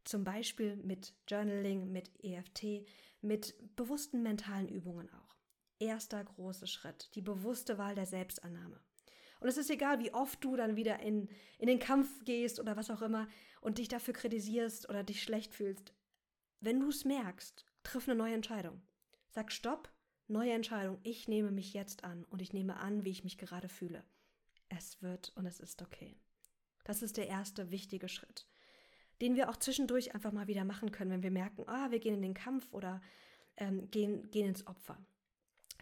Zum 0.03 0.23
Beispiel 0.23 0.75
mit 0.77 1.13
Journaling, 1.27 1.91
mit 1.91 2.11
EFT, 2.23 2.85
mit 3.21 3.55
bewussten 3.75 4.21
mentalen 4.21 4.69
Übungen 4.69 5.09
auch. 5.11 5.35
Erster 5.79 6.23
großer 6.23 6.67
Schritt, 6.67 7.09
die 7.15 7.21
bewusste 7.21 7.77
Wahl 7.77 7.95
der 7.95 8.05
Selbstannahme. 8.05 8.79
Und 9.39 9.49
es 9.49 9.57
ist 9.57 9.69
egal, 9.69 9.99
wie 9.99 10.13
oft 10.13 10.43
du 10.43 10.55
dann 10.55 10.75
wieder 10.75 10.99
in, 10.99 11.27
in 11.59 11.67
den 11.67 11.79
Kampf 11.79 12.23
gehst 12.23 12.59
oder 12.59 12.77
was 12.77 12.89
auch 12.89 13.01
immer 13.01 13.27
und 13.61 13.77
dich 13.79 13.87
dafür 13.87 14.13
kritisierst 14.13 14.89
oder 14.89 15.03
dich 15.03 15.21
schlecht 15.21 15.53
fühlst. 15.53 15.93
Wenn 16.61 16.79
du 16.79 16.89
es 16.89 17.03
merkst, 17.03 17.65
triff 17.83 18.07
eine 18.07 18.17
neue 18.17 18.33
Entscheidung. 18.33 18.81
Sag 19.27 19.51
Stopp, 19.51 19.91
neue 20.27 20.53
Entscheidung. 20.53 20.99
Ich 21.03 21.27
nehme 21.27 21.51
mich 21.51 21.73
jetzt 21.73 22.03
an 22.03 22.23
und 22.25 22.41
ich 22.41 22.53
nehme 22.53 22.77
an, 22.77 23.03
wie 23.03 23.11
ich 23.11 23.23
mich 23.23 23.37
gerade 23.37 23.69
fühle. 23.69 24.03
Es 24.69 25.01
wird 25.01 25.31
und 25.35 25.45
es 25.45 25.59
ist 25.59 25.81
okay. 25.81 26.15
Das 26.83 27.01
ist 27.01 27.17
der 27.17 27.27
erste 27.27 27.71
wichtige 27.71 28.07
Schritt, 28.07 28.47
den 29.21 29.35
wir 29.35 29.49
auch 29.49 29.57
zwischendurch 29.57 30.13
einfach 30.13 30.31
mal 30.31 30.47
wieder 30.47 30.65
machen 30.65 30.91
können, 30.91 31.11
wenn 31.11 31.23
wir 31.23 31.31
merken, 31.31 31.67
ah, 31.67 31.91
wir 31.91 31.99
gehen 31.99 32.15
in 32.15 32.21
den 32.21 32.33
Kampf 32.33 32.71
oder 32.71 33.01
ähm, 33.57 33.89
gehen, 33.91 34.29
gehen 34.31 34.47
ins 34.47 34.67
Opfer. 34.67 34.97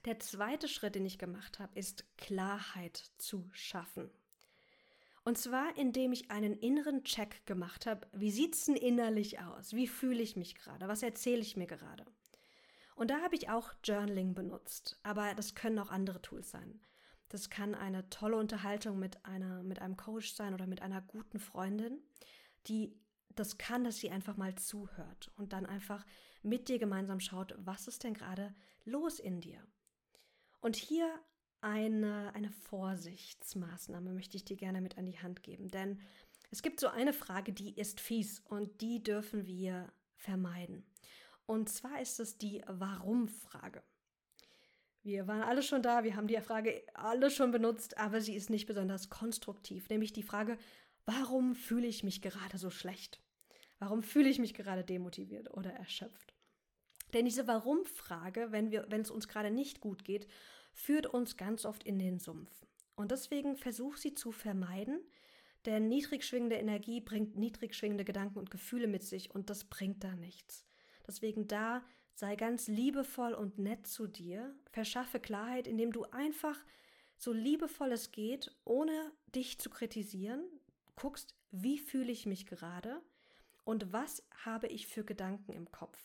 Der 0.06 0.20
zweite 0.20 0.68
Schritt, 0.68 0.96
den 0.96 1.06
ich 1.06 1.18
gemacht 1.18 1.60
habe, 1.60 1.78
ist 1.80 2.06
Klarheit 2.18 3.12
zu 3.18 3.50
schaffen. 3.54 4.10
Und 5.24 5.38
zwar, 5.38 5.78
indem 5.78 6.12
ich 6.12 6.30
einen 6.32 6.58
inneren 6.58 7.06
Check 7.06 7.46
gemacht 7.46 7.86
habe. 7.86 8.08
Wie 8.12 8.32
sieht 8.32 8.56
es 8.56 8.66
denn 8.66 8.76
innerlich 8.76 9.40
aus? 9.40 9.74
Wie 9.74 9.88
fühle 9.88 10.22
ich 10.22 10.36
mich 10.36 10.56
gerade? 10.56 10.90
Was 10.90 11.02
erzähle 11.02 11.42
ich 11.42 11.56
mir 11.56 11.68
gerade? 11.68 12.06
Und 12.96 13.10
da 13.10 13.22
habe 13.22 13.36
ich 13.36 13.50
auch 13.50 13.72
Journaling 13.84 14.34
benutzt, 14.34 15.00
aber 15.04 15.34
das 15.34 15.56
können 15.56 15.80
auch 15.80 15.90
andere 15.90 16.22
Tools 16.22 16.52
sein. 16.52 16.82
Das 17.34 17.50
kann 17.50 17.74
eine 17.74 18.08
tolle 18.12 18.38
Unterhaltung 18.38 19.00
mit 19.00 19.26
einer 19.26 19.64
mit 19.64 19.82
einem 19.82 19.98
Coach 19.98 20.34
sein 20.34 20.54
oder 20.54 20.68
mit 20.68 20.84
einer 20.84 21.02
guten 21.02 21.40
Freundin, 21.40 21.98
die 22.68 22.96
das 23.34 23.58
kann, 23.58 23.84
dass 23.84 23.98
sie 23.98 24.12
einfach 24.12 24.38
mal 24.38 24.54
zuhört 24.54 25.32
und 25.36 25.52
dann 25.52 25.66
einfach 25.66 26.06
mit 26.44 26.70
dir 26.70 26.78
gemeinsam 26.78 27.20
schaut, 27.20 27.56
was 27.58 27.88
ist 27.88 28.04
denn 28.04 28.14
gerade 28.14 28.54
los 28.86 29.18
in 29.18 29.42
dir? 29.42 29.66
Und 30.62 30.76
hier 30.76 31.12
eine, 31.60 32.36
eine 32.36 32.52
Vorsichtsmaßnahme 32.52 34.14
möchte 34.14 34.38
ich 34.38 34.46
dir 34.46 34.56
gerne 34.56 34.80
mit 34.80 35.00
an 35.00 35.08
die 35.08 35.18
Hand 35.18 35.42
geben. 35.42 35.70
Denn 35.70 36.00
es 36.52 36.62
gibt 36.62 36.80
so 36.80 36.88
eine 36.88 37.14
Frage, 37.14 37.52
die 37.52 37.76
ist 37.76 38.00
fies 38.00 38.42
und 38.42 38.80
die 38.80 39.02
dürfen 39.02 39.48
wir 39.48 39.92
vermeiden. 40.18 40.86
Und 41.48 41.68
zwar 41.68 42.00
ist 42.00 42.20
es 42.20 42.38
die 42.38 42.62
Warum-Frage. 42.68 43.82
Wir 45.04 45.28
waren 45.28 45.42
alle 45.42 45.62
schon 45.62 45.84
da, 45.84 46.06
wir 46.06 46.16
haben 46.16 46.28
die 46.28 46.40
Frage 46.40 46.82
alle 46.94 47.30
schon 47.30 47.52
benutzt, 47.52 47.98
aber 47.98 48.22
sie 48.22 48.36
ist 48.36 48.50
nicht 48.50 48.68
besonders 48.68 49.10
konstruktiv. 49.10 49.90
Nämlich 49.90 50.14
die 50.14 50.24
Frage, 50.24 50.58
warum 51.06 51.56
fühle 51.56 51.88
ich 51.88 52.04
mich 52.04 52.22
gerade 52.22 52.58
so 52.58 52.70
schlecht? 52.70 53.22
Warum 53.80 54.02
fühle 54.02 54.30
ich 54.30 54.40
mich 54.40 54.54
gerade 54.54 54.86
demotiviert 54.86 55.52
oder 55.52 55.74
erschöpft? 55.74 56.34
Denn 57.14 57.26
diese 57.26 57.48
Warum-Frage, 57.48 58.52
wenn, 58.52 58.72
wenn 58.72 59.02
es 59.02 59.12
uns 59.12 59.28
gerade 59.28 59.52
nicht 59.52 59.82
gut 59.82 60.06
geht, 60.06 60.26
führt 60.72 61.06
uns 61.06 61.36
ganz 61.36 61.66
oft 61.66 61.84
in 61.84 62.00
den 62.00 62.18
Sumpf. 62.18 62.66
Und 62.96 63.12
deswegen 63.12 63.58
versuch 63.58 63.98
sie 63.98 64.14
zu 64.14 64.32
vermeiden, 64.32 65.02
denn 65.66 65.88
niedrig 65.88 66.24
schwingende 66.24 66.56
Energie 66.56 67.02
bringt 67.02 67.36
niedrig 67.36 67.76
schwingende 67.76 68.06
Gedanken 68.06 68.40
und 68.40 68.52
Gefühle 68.52 68.88
mit 68.88 69.04
sich 69.04 69.32
und 69.32 69.50
das 69.50 69.66
bringt 69.66 70.04
da 70.04 70.16
nichts. 70.16 70.66
Deswegen 71.06 71.48
da 71.48 71.84
sei 72.16 72.36
ganz 72.36 72.68
liebevoll 72.68 73.34
und 73.34 73.58
nett 73.58 73.88
zu 73.88 74.08
dir, 74.08 74.56
verschaffe 74.72 75.20
Klarheit, 75.20 75.68
indem 75.68 75.92
du 75.92 76.04
einfach 76.06 76.58
so 77.18 77.34
liebevoll 77.34 77.92
es 77.92 78.12
geht, 78.12 78.56
ohne 78.66 79.12
dich 79.34 79.60
zu 79.60 79.70
kritisieren, 79.70 80.44
guckst, 80.96 81.36
wie 81.52 81.78
fühle 81.78 82.12
ich 82.12 82.26
mich 82.26 82.46
gerade 82.46 83.02
und 83.64 83.94
was 83.94 84.24
habe 84.46 84.68
ich 84.68 84.88
für 84.88 85.04
Gedanken 85.04 85.54
im 85.54 85.72
Kopf. 85.72 86.00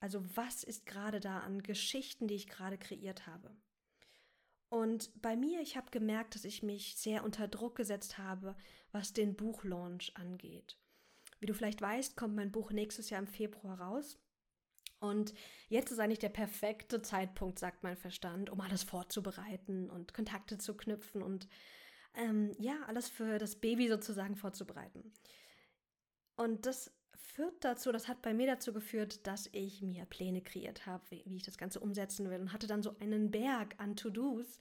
Also 0.00 0.24
was 0.36 0.62
ist 0.62 0.86
gerade 0.86 1.20
da 1.20 1.40
an 1.40 1.62
Geschichten, 1.62 2.28
die 2.28 2.34
ich 2.34 2.48
gerade 2.48 2.78
kreiert 2.78 3.26
habe. 3.26 3.50
Und 4.68 5.10
bei 5.22 5.34
mir, 5.34 5.60
ich 5.60 5.76
habe 5.76 5.90
gemerkt, 5.90 6.34
dass 6.34 6.44
ich 6.44 6.62
mich 6.62 6.96
sehr 6.96 7.24
unter 7.24 7.48
Druck 7.48 7.76
gesetzt 7.76 8.18
habe, 8.18 8.54
was 8.92 9.12
den 9.12 9.34
Buchlaunch 9.34 10.12
angeht. 10.16 10.76
Wie 11.40 11.46
du 11.46 11.54
vielleicht 11.54 11.80
weißt, 11.80 12.16
kommt 12.16 12.36
mein 12.36 12.52
Buch 12.52 12.70
nächstes 12.70 13.10
Jahr 13.10 13.20
im 13.20 13.26
Februar 13.26 13.80
raus. 13.80 14.18
Und 15.00 15.32
jetzt 15.68 15.92
ist 15.92 16.00
eigentlich 16.00 16.18
der 16.18 16.28
perfekte 16.28 17.02
Zeitpunkt, 17.02 17.58
sagt 17.58 17.82
mein 17.82 17.96
Verstand, 17.96 18.50
um 18.50 18.60
alles 18.60 18.82
vorzubereiten 18.82 19.90
und 19.90 20.12
Kontakte 20.12 20.58
zu 20.58 20.76
knüpfen 20.76 21.22
und 21.22 21.48
ähm, 22.14 22.52
ja, 22.58 22.82
alles 22.86 23.08
für 23.08 23.38
das 23.38 23.56
Baby 23.56 23.88
sozusagen 23.88 24.34
vorzubereiten. 24.34 25.12
Und 26.36 26.66
das 26.66 26.92
führt 27.14 27.64
dazu, 27.64 27.92
das 27.92 28.08
hat 28.08 28.22
bei 28.22 28.34
mir 28.34 28.46
dazu 28.46 28.72
geführt, 28.72 29.26
dass 29.26 29.48
ich 29.52 29.82
mir 29.82 30.04
Pläne 30.06 30.42
kreiert 30.42 30.86
habe, 30.86 31.04
wie, 31.10 31.22
wie 31.26 31.36
ich 31.36 31.44
das 31.44 31.58
Ganze 31.58 31.78
umsetzen 31.78 32.28
will 32.30 32.40
und 32.40 32.52
hatte 32.52 32.66
dann 32.66 32.82
so 32.82 32.96
einen 32.98 33.30
Berg 33.30 33.74
an 33.78 33.94
To-Dos, 33.94 34.58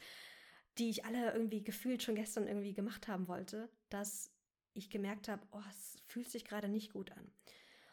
die 0.78 0.90
ich 0.90 1.06
alle 1.06 1.34
irgendwie 1.34 1.64
gefühlt 1.64 2.04
schon 2.04 2.16
gestern 2.16 2.48
irgendwie 2.48 2.74
gemacht 2.74 3.08
haben 3.08 3.28
wollte, 3.28 3.70
dass 3.90 4.32
ich 4.74 4.92
gemerkt 4.92 5.28
habe, 5.28 5.42
oh, 5.52 5.62
es 5.72 5.96
fühlt 6.06 6.30
sich 6.30 6.46
gerade 6.46 6.70
nicht 6.70 6.94
gut 6.94 7.12
an. 7.12 7.32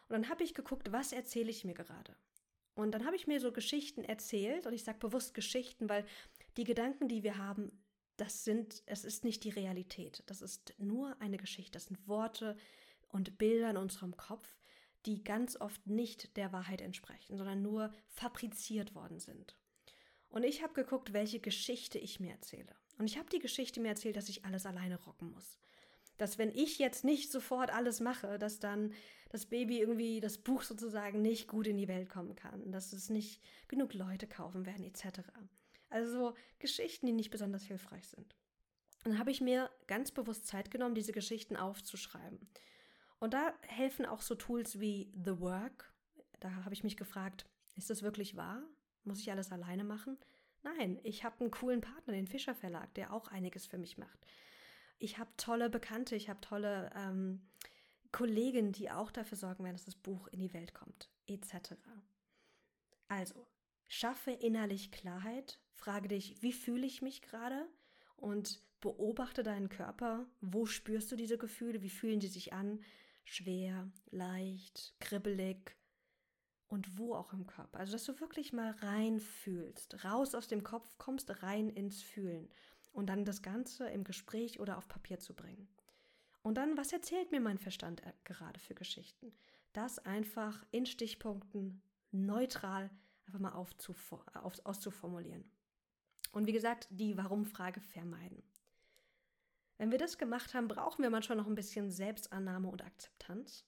Und 0.08 0.10
dann 0.10 0.28
habe 0.28 0.44
ich 0.44 0.52
geguckt, 0.52 0.92
was 0.92 1.12
erzähle 1.12 1.50
ich 1.50 1.64
mir 1.64 1.74
gerade? 1.74 2.14
Und 2.74 2.92
dann 2.92 3.06
habe 3.06 3.16
ich 3.16 3.26
mir 3.26 3.40
so 3.40 3.52
Geschichten 3.52 4.02
erzählt 4.02 4.66
und 4.66 4.72
ich 4.72 4.84
sage 4.84 4.98
bewusst 4.98 5.34
Geschichten, 5.34 5.88
weil 5.88 6.04
die 6.56 6.64
Gedanken, 6.64 7.08
die 7.08 7.22
wir 7.22 7.38
haben, 7.38 7.70
das 8.16 8.44
sind, 8.44 8.82
es 8.86 9.04
ist 9.04 9.24
nicht 9.24 9.44
die 9.44 9.50
Realität. 9.50 10.22
Das 10.26 10.42
ist 10.42 10.74
nur 10.78 11.20
eine 11.20 11.36
Geschichte. 11.36 11.72
Das 11.72 11.86
sind 11.86 12.06
Worte 12.06 12.56
und 13.08 13.38
Bilder 13.38 13.70
in 13.70 13.76
unserem 13.76 14.16
Kopf, 14.16 14.56
die 15.06 15.22
ganz 15.22 15.60
oft 15.60 15.86
nicht 15.86 16.36
der 16.36 16.52
Wahrheit 16.52 16.80
entsprechen, 16.80 17.36
sondern 17.36 17.62
nur 17.62 17.92
fabriziert 18.08 18.94
worden 18.94 19.20
sind. 19.20 19.56
Und 20.28 20.44
ich 20.44 20.62
habe 20.62 20.72
geguckt, 20.72 21.12
welche 21.12 21.38
Geschichte 21.38 21.98
ich 21.98 22.18
mir 22.18 22.32
erzähle. 22.32 22.74
Und 22.98 23.06
ich 23.06 23.18
habe 23.18 23.28
die 23.30 23.38
Geschichte 23.38 23.80
mir 23.80 23.88
erzählt, 23.88 24.16
dass 24.16 24.28
ich 24.28 24.44
alles 24.44 24.66
alleine 24.66 25.00
rocken 25.00 25.30
muss. 25.30 25.58
Dass 26.16 26.38
wenn 26.38 26.50
ich 26.50 26.78
jetzt 26.78 27.04
nicht 27.04 27.30
sofort 27.30 27.72
alles 27.72 28.00
mache, 28.00 28.38
dass 28.38 28.58
dann 28.58 28.92
das 29.34 29.46
Baby 29.46 29.80
irgendwie 29.80 30.20
das 30.20 30.38
Buch 30.38 30.62
sozusagen 30.62 31.20
nicht 31.20 31.48
gut 31.48 31.66
in 31.66 31.76
die 31.76 31.88
Welt 31.88 32.08
kommen 32.08 32.36
kann, 32.36 32.70
dass 32.70 32.92
es 32.92 33.10
nicht 33.10 33.42
genug 33.66 33.92
Leute 33.92 34.28
kaufen 34.28 34.64
werden 34.64 34.84
etc. 34.84 35.22
Also 35.90 36.34
Geschichten, 36.60 37.06
die 37.06 37.12
nicht 37.12 37.32
besonders 37.32 37.64
hilfreich 37.64 38.06
sind. 38.06 38.36
Dann 39.02 39.18
habe 39.18 39.32
ich 39.32 39.40
mir 39.40 39.70
ganz 39.88 40.12
bewusst 40.12 40.46
Zeit 40.46 40.70
genommen, 40.70 40.94
diese 40.94 41.10
Geschichten 41.10 41.56
aufzuschreiben. 41.56 42.38
Und 43.18 43.34
da 43.34 43.52
helfen 43.62 44.06
auch 44.06 44.22
so 44.22 44.36
Tools 44.36 44.78
wie 44.78 45.12
The 45.24 45.40
Work. 45.40 45.92
Da 46.38 46.54
habe 46.64 46.72
ich 46.72 46.84
mich 46.84 46.96
gefragt, 46.96 47.44
ist 47.74 47.90
das 47.90 48.04
wirklich 48.04 48.36
wahr? 48.36 48.62
Muss 49.02 49.18
ich 49.18 49.32
alles 49.32 49.50
alleine 49.50 49.82
machen? 49.82 50.16
Nein, 50.62 51.00
ich 51.02 51.24
habe 51.24 51.40
einen 51.40 51.50
coolen 51.50 51.80
Partner, 51.80 52.12
den 52.12 52.28
Fischer 52.28 52.54
Verlag, 52.54 52.94
der 52.94 53.12
auch 53.12 53.26
einiges 53.26 53.66
für 53.66 53.78
mich 53.78 53.98
macht. 53.98 54.20
Ich 55.00 55.18
habe 55.18 55.30
tolle 55.36 55.70
Bekannte, 55.70 56.14
ich 56.14 56.28
habe 56.28 56.40
tolle 56.40 56.92
ähm, 56.94 57.42
Kollegen, 58.14 58.70
die 58.70 58.92
auch 58.92 59.10
dafür 59.10 59.36
sorgen 59.36 59.64
werden, 59.64 59.74
dass 59.74 59.86
das 59.86 59.96
Buch 59.96 60.28
in 60.28 60.38
die 60.38 60.54
Welt 60.54 60.72
kommt, 60.72 61.10
etc. 61.26 61.74
Also, 63.08 63.44
schaffe 63.88 64.30
innerlich 64.30 64.92
Klarheit, 64.92 65.58
frage 65.72 66.06
dich, 66.06 66.40
wie 66.40 66.52
fühle 66.52 66.86
ich 66.86 67.02
mich 67.02 67.22
gerade 67.22 67.66
und 68.14 68.62
beobachte 68.80 69.42
deinen 69.42 69.68
Körper, 69.68 70.26
wo 70.40 70.64
spürst 70.64 71.10
du 71.10 71.16
diese 71.16 71.38
Gefühle, 71.38 71.82
wie 71.82 71.90
fühlen 71.90 72.20
die 72.20 72.28
sich 72.28 72.52
an, 72.52 72.84
schwer, 73.24 73.90
leicht, 74.12 74.94
kribbelig 75.00 75.76
und 76.68 76.96
wo 76.96 77.16
auch 77.16 77.32
im 77.32 77.48
Körper. 77.48 77.80
Also, 77.80 77.94
dass 77.94 78.04
du 78.04 78.20
wirklich 78.20 78.52
mal 78.52 78.70
rein 78.78 79.18
fühlst, 79.18 80.04
raus 80.04 80.36
aus 80.36 80.46
dem 80.46 80.62
Kopf 80.62 80.98
kommst, 80.98 81.42
rein 81.42 81.68
ins 81.68 82.00
Fühlen 82.00 82.48
und 82.92 83.06
dann 83.06 83.24
das 83.24 83.42
Ganze 83.42 83.88
im 83.88 84.04
Gespräch 84.04 84.60
oder 84.60 84.78
auf 84.78 84.86
Papier 84.86 85.18
zu 85.18 85.34
bringen. 85.34 85.68
Und 86.44 86.56
dann, 86.56 86.76
was 86.76 86.92
erzählt 86.92 87.32
mir 87.32 87.40
mein 87.40 87.58
Verstand 87.58 88.04
äh, 88.04 88.12
gerade 88.24 88.60
für 88.60 88.74
Geschichten? 88.74 89.32
Das 89.72 89.98
einfach 89.98 90.64
in 90.70 90.84
Stichpunkten 90.84 91.82
neutral 92.12 92.90
einfach 93.26 93.40
mal 93.40 93.52
auf, 93.52 93.70
auszuformulieren. 94.64 95.50
Und 96.32 96.46
wie 96.46 96.52
gesagt, 96.52 96.86
die 96.90 97.16
Warum-Frage 97.16 97.80
vermeiden. 97.80 98.42
Wenn 99.78 99.90
wir 99.90 99.98
das 99.98 100.18
gemacht 100.18 100.52
haben, 100.52 100.68
brauchen 100.68 101.02
wir 101.02 101.08
manchmal 101.08 101.38
noch 101.38 101.46
ein 101.46 101.54
bisschen 101.54 101.90
Selbstannahme 101.90 102.68
und 102.68 102.84
Akzeptanz 102.84 103.64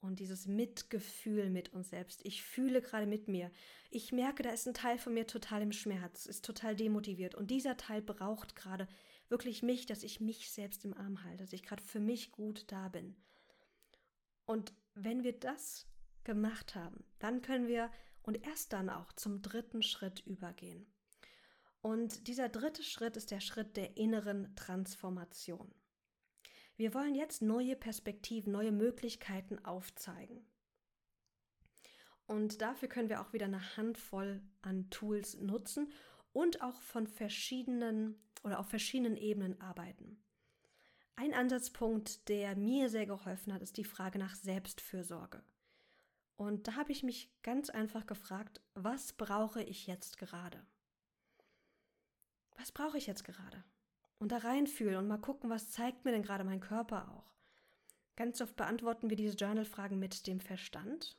und 0.00 0.20
dieses 0.20 0.46
Mitgefühl 0.46 1.48
mit 1.48 1.72
uns 1.72 1.88
selbst. 1.88 2.20
Ich 2.26 2.42
fühle 2.42 2.82
gerade 2.82 3.06
mit 3.06 3.26
mir. 3.26 3.50
Ich 3.90 4.12
merke, 4.12 4.42
da 4.42 4.50
ist 4.50 4.68
ein 4.68 4.74
Teil 4.74 4.98
von 4.98 5.14
mir 5.14 5.26
total 5.26 5.62
im 5.62 5.72
Schmerz, 5.72 6.26
ist 6.26 6.44
total 6.44 6.76
demotiviert 6.76 7.34
und 7.34 7.50
dieser 7.50 7.78
Teil 7.78 8.02
braucht 8.02 8.54
gerade 8.54 8.86
wirklich 9.28 9.62
mich, 9.62 9.86
dass 9.86 10.02
ich 10.02 10.20
mich 10.20 10.50
selbst 10.50 10.84
im 10.84 10.94
Arm 10.94 11.22
halte, 11.24 11.44
dass 11.44 11.52
ich 11.52 11.62
gerade 11.62 11.82
für 11.82 12.00
mich 12.00 12.32
gut 12.32 12.64
da 12.68 12.88
bin. 12.88 13.16
Und 14.46 14.72
wenn 14.94 15.22
wir 15.22 15.38
das 15.38 15.86
gemacht 16.24 16.74
haben, 16.74 17.04
dann 17.18 17.42
können 17.42 17.68
wir 17.68 17.90
und 18.22 18.46
erst 18.46 18.72
dann 18.72 18.90
auch 18.90 19.12
zum 19.12 19.42
dritten 19.42 19.82
Schritt 19.82 20.20
übergehen. 20.26 20.86
Und 21.80 22.26
dieser 22.26 22.48
dritte 22.48 22.82
Schritt 22.82 23.16
ist 23.16 23.30
der 23.30 23.40
Schritt 23.40 23.76
der 23.76 23.96
inneren 23.96 24.54
Transformation. 24.56 25.72
Wir 26.76 26.94
wollen 26.94 27.14
jetzt 27.14 27.42
neue 27.42 27.76
Perspektiven, 27.76 28.52
neue 28.52 28.72
Möglichkeiten 28.72 29.64
aufzeigen. 29.64 30.46
Und 32.26 32.60
dafür 32.60 32.88
können 32.88 33.08
wir 33.08 33.20
auch 33.20 33.32
wieder 33.32 33.46
eine 33.46 33.76
Handvoll 33.76 34.42
an 34.60 34.90
Tools 34.90 35.38
nutzen 35.38 35.90
und 36.32 36.60
auch 36.60 36.80
von 36.82 37.06
verschiedenen 37.06 38.20
oder 38.44 38.58
auf 38.58 38.68
verschiedenen 38.68 39.16
Ebenen 39.16 39.60
arbeiten. 39.60 40.22
Ein 41.16 41.34
Ansatzpunkt, 41.34 42.28
der 42.28 42.54
mir 42.54 42.90
sehr 42.90 43.06
geholfen 43.06 43.52
hat, 43.52 43.62
ist 43.62 43.76
die 43.76 43.84
Frage 43.84 44.18
nach 44.18 44.34
Selbstfürsorge. 44.36 45.42
Und 46.36 46.68
da 46.68 46.76
habe 46.76 46.92
ich 46.92 47.02
mich 47.02 47.32
ganz 47.42 47.68
einfach 47.68 48.06
gefragt, 48.06 48.60
was 48.74 49.12
brauche 49.12 49.62
ich 49.62 49.88
jetzt 49.88 50.18
gerade? 50.18 50.64
Was 52.56 52.70
brauche 52.70 52.98
ich 52.98 53.08
jetzt 53.08 53.24
gerade? 53.24 53.64
Und 54.18 54.30
da 54.30 54.38
reinfühlen 54.38 54.96
und 54.96 55.08
mal 55.08 55.18
gucken, 55.18 55.50
was 55.50 55.72
zeigt 55.72 56.04
mir 56.04 56.12
denn 56.12 56.22
gerade 56.22 56.44
mein 56.44 56.60
Körper 56.60 57.10
auch. 57.10 57.34
Ganz 58.14 58.40
oft 58.40 58.56
beantworten 58.56 59.10
wir 59.10 59.16
diese 59.16 59.36
Journal-Fragen 59.36 59.98
mit 59.98 60.26
dem 60.28 60.40
Verstand. 60.40 61.18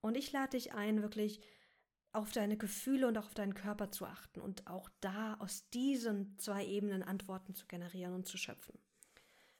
Und 0.00 0.16
ich 0.16 0.32
lade 0.32 0.50
dich 0.50 0.74
ein, 0.74 1.02
wirklich 1.02 1.40
auf 2.16 2.32
deine 2.32 2.56
Gefühle 2.56 3.06
und 3.06 3.18
auch 3.18 3.26
auf 3.26 3.34
deinen 3.34 3.54
Körper 3.54 3.90
zu 3.90 4.06
achten 4.06 4.40
und 4.40 4.66
auch 4.66 4.88
da 5.00 5.34
aus 5.34 5.68
diesen 5.70 6.38
zwei 6.38 6.64
Ebenen 6.64 7.02
Antworten 7.02 7.54
zu 7.54 7.66
generieren 7.66 8.14
und 8.14 8.26
zu 8.26 8.38
schöpfen. 8.38 8.78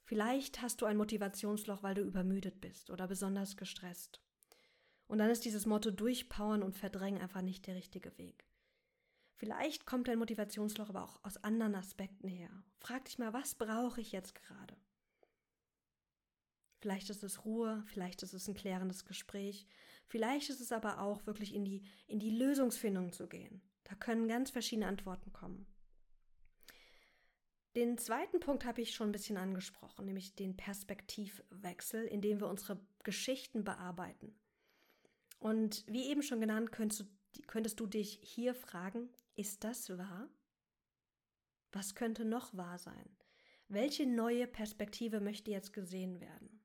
Vielleicht 0.05 0.63
hast 0.63 0.81
du 0.81 0.87
ein 0.87 0.97
Motivationsloch, 0.97 1.83
weil 1.83 1.95
du 1.95 2.03
übermüdet 2.03 2.61
bist 2.61 2.91
oder 2.91 3.07
besonders 3.09 3.57
gestresst. 3.57 4.21
Und 5.07 5.19
dann 5.19 5.31
ist 5.31 5.45
dieses 5.45 5.67
Motto 5.67 5.91
durchpowern 5.91 6.63
und 6.63 6.77
verdrängen 6.77 7.21
einfach 7.21 7.43
nicht 7.43 7.67
der 7.67 7.75
richtige 7.75 8.17
Weg. 8.17 8.47
Vielleicht 9.35 9.85
kommt 9.85 10.09
dein 10.09 10.19
Motivationsloch 10.19 10.89
aber 10.89 11.05
auch 11.05 11.23
aus 11.25 11.37
anderen 11.37 11.75
Aspekten 11.75 12.29
her. 12.29 12.51
Frag 12.79 13.05
dich 13.05 13.19
mal, 13.19 13.33
was 13.35 13.55
brauche 13.55 14.01
ich 14.01 14.13
jetzt 14.13 14.35
gerade? 14.35 14.77
Vielleicht 16.81 17.11
ist 17.11 17.23
es 17.23 17.45
Ruhe, 17.45 17.85
vielleicht 17.87 18.23
ist 18.23 18.33
es 18.33 18.49
ein 18.49 18.55
klärendes 18.55 19.05
Gespräch, 19.05 19.67
vielleicht 20.07 20.51
ist 20.51 20.61
es 20.61 20.73
aber 20.73 21.01
auch 21.01 21.27
wirklich 21.27 21.55
in 21.55 21.65
die, 21.65 21.85
in 22.07 22.19
die 22.19 22.31
Lösungsfindung 22.31 23.13
zu 23.13 23.29
gehen. 23.29 23.63
Da 23.85 23.95
können 23.95 24.29
ganz 24.29 24.51
verschiedene 24.51 24.89
Antworten 24.89 25.33
kommen. 25.33 25.67
Den 27.77 27.99
zweiten 27.99 28.41
Punkt 28.41 28.65
habe 28.65 28.81
ich 28.81 28.95
schon 28.95 29.11
ein 29.11 29.13
bisschen 29.13 29.37
angesprochen, 29.37 30.07
nämlich 30.07 30.35
den 30.35 30.57
Perspektivwechsel, 30.57 32.07
indem 32.07 32.41
wir 32.41 32.49
unsere 32.49 32.81
Geschichten 33.05 33.65
bearbeiten. 33.65 34.35
Und 35.39 35.85
wie 35.87 36.07
eben 36.07 36.23
schon 36.23 36.41
genannt, 36.41 36.73
könntest 36.73 37.01
du, 37.01 37.43
könntest 37.47 37.79
du 37.79 37.87
dich 37.87 38.19
hier 38.23 38.55
fragen, 38.55 39.11
ist 39.35 39.63
das 39.63 39.91
wahr? 39.99 40.31
Was 41.71 41.95
könnte 41.95 42.25
noch 42.25 42.57
wahr 42.57 42.79
sein? 42.79 43.15
Welche 43.69 44.07
neue 44.07 44.47
Perspektive 44.47 45.21
möchte 45.21 45.51
jetzt 45.51 45.75
gesehen 45.75 46.21
werden? 46.21 46.65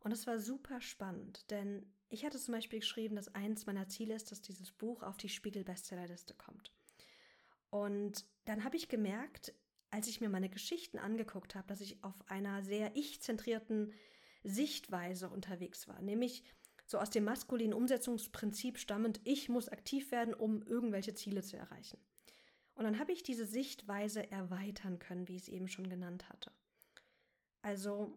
Und 0.00 0.10
es 0.10 0.26
war 0.26 0.40
super 0.40 0.80
spannend, 0.80 1.48
denn 1.50 1.86
ich 2.08 2.24
hatte 2.24 2.38
zum 2.38 2.54
Beispiel 2.54 2.80
geschrieben, 2.80 3.16
dass 3.16 3.34
eins 3.34 3.66
meiner 3.66 3.88
Ziele 3.88 4.14
ist, 4.14 4.30
dass 4.30 4.40
dieses 4.40 4.72
Buch 4.72 5.02
auf 5.02 5.16
die 5.16 5.28
Spiegel-Bestsellerliste 5.28 6.34
kommt. 6.34 6.72
Und 7.70 8.24
dann 8.44 8.64
habe 8.64 8.76
ich 8.76 8.88
gemerkt, 8.88 9.54
als 9.90 10.08
ich 10.08 10.20
mir 10.20 10.28
meine 10.28 10.48
Geschichten 10.48 10.98
angeguckt 10.98 11.54
habe, 11.54 11.66
dass 11.66 11.80
ich 11.80 12.02
auf 12.04 12.14
einer 12.28 12.62
sehr 12.62 12.94
ich-zentrierten 12.96 13.92
Sichtweise 14.42 15.28
unterwegs 15.28 15.88
war, 15.88 16.00
nämlich 16.00 16.44
so 16.86 16.98
aus 16.98 17.10
dem 17.10 17.24
maskulinen 17.24 17.74
Umsetzungsprinzip 17.74 18.78
stammend, 18.78 19.20
ich 19.24 19.48
muss 19.48 19.68
aktiv 19.68 20.12
werden, 20.12 20.34
um 20.34 20.62
irgendwelche 20.62 21.14
Ziele 21.14 21.42
zu 21.42 21.56
erreichen. 21.56 21.98
Und 22.74 22.84
dann 22.84 22.98
habe 23.00 23.12
ich 23.12 23.22
diese 23.22 23.46
Sichtweise 23.46 24.30
erweitern 24.30 24.98
können, 24.98 25.26
wie 25.26 25.36
ich 25.36 25.42
es 25.42 25.48
eben 25.48 25.66
schon 25.66 25.88
genannt 25.88 26.28
hatte. 26.28 26.52
Also 27.62 28.16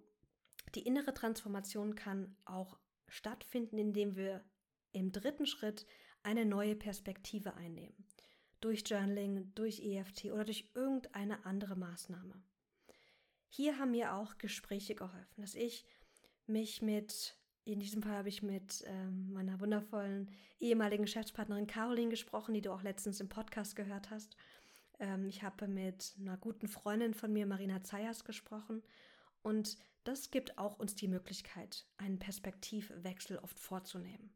die 0.76 0.86
innere 0.86 1.14
Transformation 1.14 1.96
kann 1.96 2.36
auch 2.46 2.78
stattfinden, 3.10 3.78
indem 3.78 4.16
wir 4.16 4.44
im 4.92 5.12
dritten 5.12 5.46
Schritt 5.46 5.86
eine 6.24 6.46
neue 6.46 6.76
Perspektive 6.76 7.56
einnehmen. 7.56 8.06
Durch 8.62 8.84
Journaling, 8.86 9.54
durch 9.56 9.80
EFT 9.80 10.26
oder 10.26 10.46
durch 10.46 10.70
irgendeine 10.74 11.46
andere 11.46 11.76
Maßnahme. 11.76 12.42
Hier 13.48 13.80
haben 13.80 13.92
mir 13.92 14.14
auch 14.14 14.38
Gespräche 14.38 14.96
geholfen, 14.96 15.42
dass 15.42 15.56
ich 15.56 15.86
mich 16.46 16.82
mit 16.82 17.36
in 17.64 17.80
diesem 17.80 18.02
Fall 18.02 18.14
habe 18.14 18.30
ich 18.30 18.42
mit 18.42 18.84
ähm, 18.88 19.32
meiner 19.32 19.60
wundervollen 19.60 20.32
ehemaligen 20.60 21.04
Geschäftspartnerin 21.04 21.68
Caroline 21.68 22.10
gesprochen, 22.10 22.54
die 22.54 22.62
du 22.62 22.72
auch 22.72 22.82
letztens 22.82 23.20
im 23.20 23.30
Podcast 23.30 23.76
gehört 23.76 24.10
hast. 24.10 24.36
Ähm, 25.00 25.28
ich 25.28 25.44
habe 25.44 25.68
mit 25.68 26.16
einer 26.20 26.38
guten 26.38 26.68
Freundin 26.68 27.14
von 27.14 27.32
mir, 27.32 27.46
Marina 27.46 27.84
Zayas, 27.84 28.24
gesprochen. 28.24 28.82
Und 29.42 29.78
das 30.04 30.32
gibt 30.32 30.58
auch 30.58 30.80
uns 30.80 30.96
die 30.96 31.08
Möglichkeit, 31.08 31.86
einen 31.98 32.20
Perspektivwechsel 32.20 33.38
oft 33.40 33.60
vorzunehmen. 33.60 34.34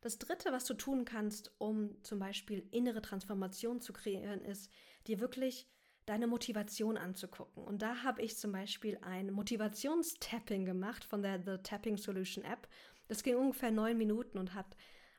Das 0.00 0.18
Dritte, 0.18 0.50
was 0.50 0.64
du 0.64 0.74
tun 0.74 1.04
kannst, 1.04 1.54
um 1.58 2.02
zum 2.02 2.18
Beispiel 2.18 2.66
innere 2.72 3.02
Transformation 3.02 3.80
zu 3.80 3.92
kreieren, 3.92 4.44
ist, 4.44 4.70
dir 5.06 5.20
wirklich 5.20 5.68
deine 6.06 6.26
Motivation 6.26 6.96
anzugucken. 6.96 7.62
Und 7.62 7.82
da 7.82 8.02
habe 8.02 8.20
ich 8.22 8.36
zum 8.36 8.50
Beispiel 8.50 8.98
ein 9.02 9.30
Motivationstapping 9.30 10.64
gemacht 10.64 11.04
von 11.04 11.22
der 11.22 11.40
The 11.40 11.62
Tapping 11.62 11.96
Solution 11.96 12.44
App. 12.44 12.68
Das 13.06 13.22
ging 13.22 13.36
ungefähr 13.36 13.70
neun 13.70 13.96
Minuten 13.96 14.38
und 14.38 14.54
habe 14.54 14.70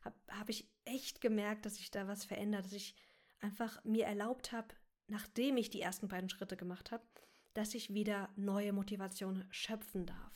hab, 0.04 0.15
hab 0.28 0.50
ich 0.50 0.69
echt 0.84 1.22
gemerkt, 1.22 1.65
dass 1.65 1.78
sich 1.78 1.89
da 1.89 2.08
was 2.08 2.26
verändert, 2.26 2.65
dass 2.65 2.74
ich 2.74 2.96
einfach 3.39 3.82
mir 3.86 4.06
erlaubt 4.06 4.52
habe, 4.52 4.76
nachdem 5.08 5.56
ich 5.56 5.69
die 5.69 5.82
ersten 5.82 6.10
beiden 6.10 6.30
Schritte 6.30 6.58
gemacht 6.58 6.91
habe, 6.91 7.06
dass 7.54 7.74
ich 7.74 7.94
wieder 7.94 8.30
neue 8.36 8.74
Motivation 8.74 9.46
schöpfen 9.50 10.06
darf. 10.06 10.34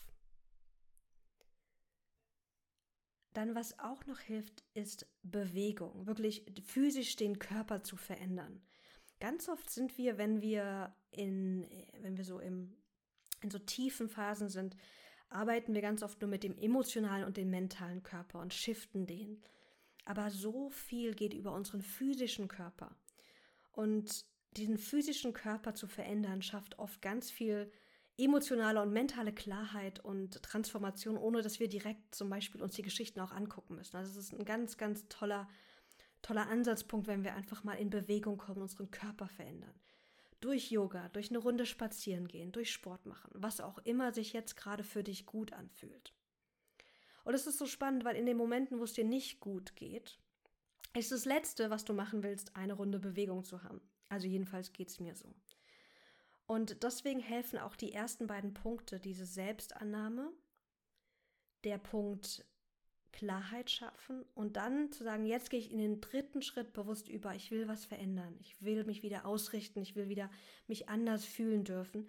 Dann, 3.34 3.54
was 3.54 3.78
auch 3.80 4.06
noch 4.08 4.20
hilft, 4.20 4.64
ist 4.74 5.06
Bewegung, 5.22 6.08
wirklich 6.08 6.44
physisch 6.64 7.16
den 7.16 7.38
Körper 7.38 7.84
zu 7.84 7.96
verändern. 7.96 8.62
Ganz 9.20 9.48
oft 9.48 9.70
sind 9.70 9.98
wir, 9.98 10.18
wenn 10.18 10.42
wir 10.42 10.96
in, 11.12 11.68
wenn 12.02 12.18
wir 12.18 12.24
so 12.24 12.40
im, 12.40 12.76
in 13.42 13.52
so 13.52 13.60
tiefen 13.60 14.10
Phasen 14.10 14.50
sind, 14.50 14.76
arbeiten 15.30 15.74
wir 15.74 15.82
ganz 15.82 16.04
oft 16.04 16.22
nur 16.22 16.30
mit 16.30 16.44
dem 16.44 16.58
emotionalen 16.58 17.26
und 17.26 17.38
dem 17.38 17.50
mentalen 17.50 18.02
Körper 18.02 18.40
und 18.40 18.54
shiften 18.54 19.06
den. 19.06 19.42
Aber 20.06 20.30
so 20.30 20.70
viel 20.70 21.14
geht 21.14 21.34
über 21.34 21.52
unseren 21.52 21.82
physischen 21.82 22.48
Körper. 22.48 22.96
Und 23.72 24.26
diesen 24.52 24.78
physischen 24.78 25.34
Körper 25.34 25.76
zu 25.76 25.88
verändern, 25.88 26.42
schafft 26.42 26.80
oft 26.80 27.02
ganz 27.02 27.30
viel 27.30 27.72
emotionale 28.18 28.82
und 28.82 28.92
mentale 28.92 29.34
Klarheit 29.34 30.00
und 30.00 30.42
Transformation, 30.42 31.18
ohne 31.18 31.42
dass 31.42 31.60
wir 31.60 31.68
direkt 31.68 32.16
zum 32.16 32.30
Beispiel 32.30 32.62
uns 32.62 32.74
die 32.74 32.82
Geschichten 32.82 33.20
auch 33.20 33.32
angucken 33.32 33.76
müssen. 33.76 33.96
Also 33.98 34.12
es 34.12 34.18
ist 34.18 34.34
ein 34.34 34.46
ganz, 34.46 34.78
ganz 34.78 35.08
toller 35.08 35.48
toller 36.22 36.48
Ansatzpunkt, 36.48 37.08
wenn 37.08 37.24
wir 37.24 37.36
einfach 37.36 37.64
mal 37.64 37.76
in 37.76 37.90
Bewegung 37.90 38.38
kommen, 38.38 38.62
unseren 38.62 38.92
Körper 38.92 39.28
verändern. 39.28 39.74
Durch 40.40 40.70
Yoga, 40.70 41.10
durch 41.10 41.30
eine 41.30 41.40
Runde 41.40 41.66
spazieren 41.66 42.28
gehen, 42.28 42.52
durch 42.52 42.72
Sport 42.72 43.06
machen, 43.06 43.32
was 43.34 43.60
auch 43.60 43.80
immer 43.80 44.14
sich 44.14 44.34
jetzt 44.34 44.56
gerade 44.56 44.84
für 44.84 45.04
dich 45.04 45.26
gut 45.26 45.54
anfühlt. 45.54 46.14
Und 47.24 47.34
es 47.34 47.48
ist 47.48 47.58
so 47.58 47.66
spannend, 47.66 48.06
weil 48.06 48.16
in 48.16 48.26
den 48.26 48.38
Momenten, 48.38 48.80
wo 48.80 48.84
es 48.84 48.94
dir 48.94 49.04
nicht 49.04 49.40
gut 49.40 49.76
geht, 49.76 50.20
ist 50.96 51.12
das 51.12 51.26
Letzte, 51.26 51.70
was 51.70 51.86
du 51.86 51.94
machen 51.94 52.24
willst, 52.24 52.56
eine 52.56 52.74
Runde 52.74 53.00
Bewegung 53.00 53.44
zu 53.44 53.64
haben. 53.64 53.82
Also 54.10 54.28
jedenfalls 54.28 54.74
geht 54.74 54.90
es 54.90 55.00
mir 55.00 55.16
so. 55.16 55.34
Und 56.46 56.84
deswegen 56.84 57.20
helfen 57.20 57.60
auch 57.60 57.76
die 57.76 57.92
ersten 57.92 58.28
beiden 58.28 58.54
Punkte, 58.54 59.00
diese 59.00 59.26
Selbstannahme, 59.26 60.32
der 61.64 61.78
Punkt 61.78 62.46
Klarheit 63.12 63.72
schaffen 63.72 64.24
und 64.36 64.58
dann 64.58 64.92
zu 64.92 65.04
sagen, 65.04 65.26
jetzt 65.26 65.50
gehe 65.50 65.60
ich 65.60 65.72
in 65.72 65.80
den 65.80 66.02
dritten 66.02 66.44
Schritt 66.44 66.74
bewusst 66.74 67.10
über, 67.10 67.34
ich 67.34 67.50
will 67.50 67.68
was 67.68 67.84
verändern, 67.84 68.36
ich 68.40 68.62
will 68.62 68.84
mich 68.84 69.02
wieder 69.02 69.26
ausrichten, 69.26 69.82
ich 69.82 69.96
will 69.96 70.08
wieder 70.08 70.30
mich 70.68 70.88
anders 70.88 71.26
fühlen 71.26 71.64
dürfen, 71.64 72.08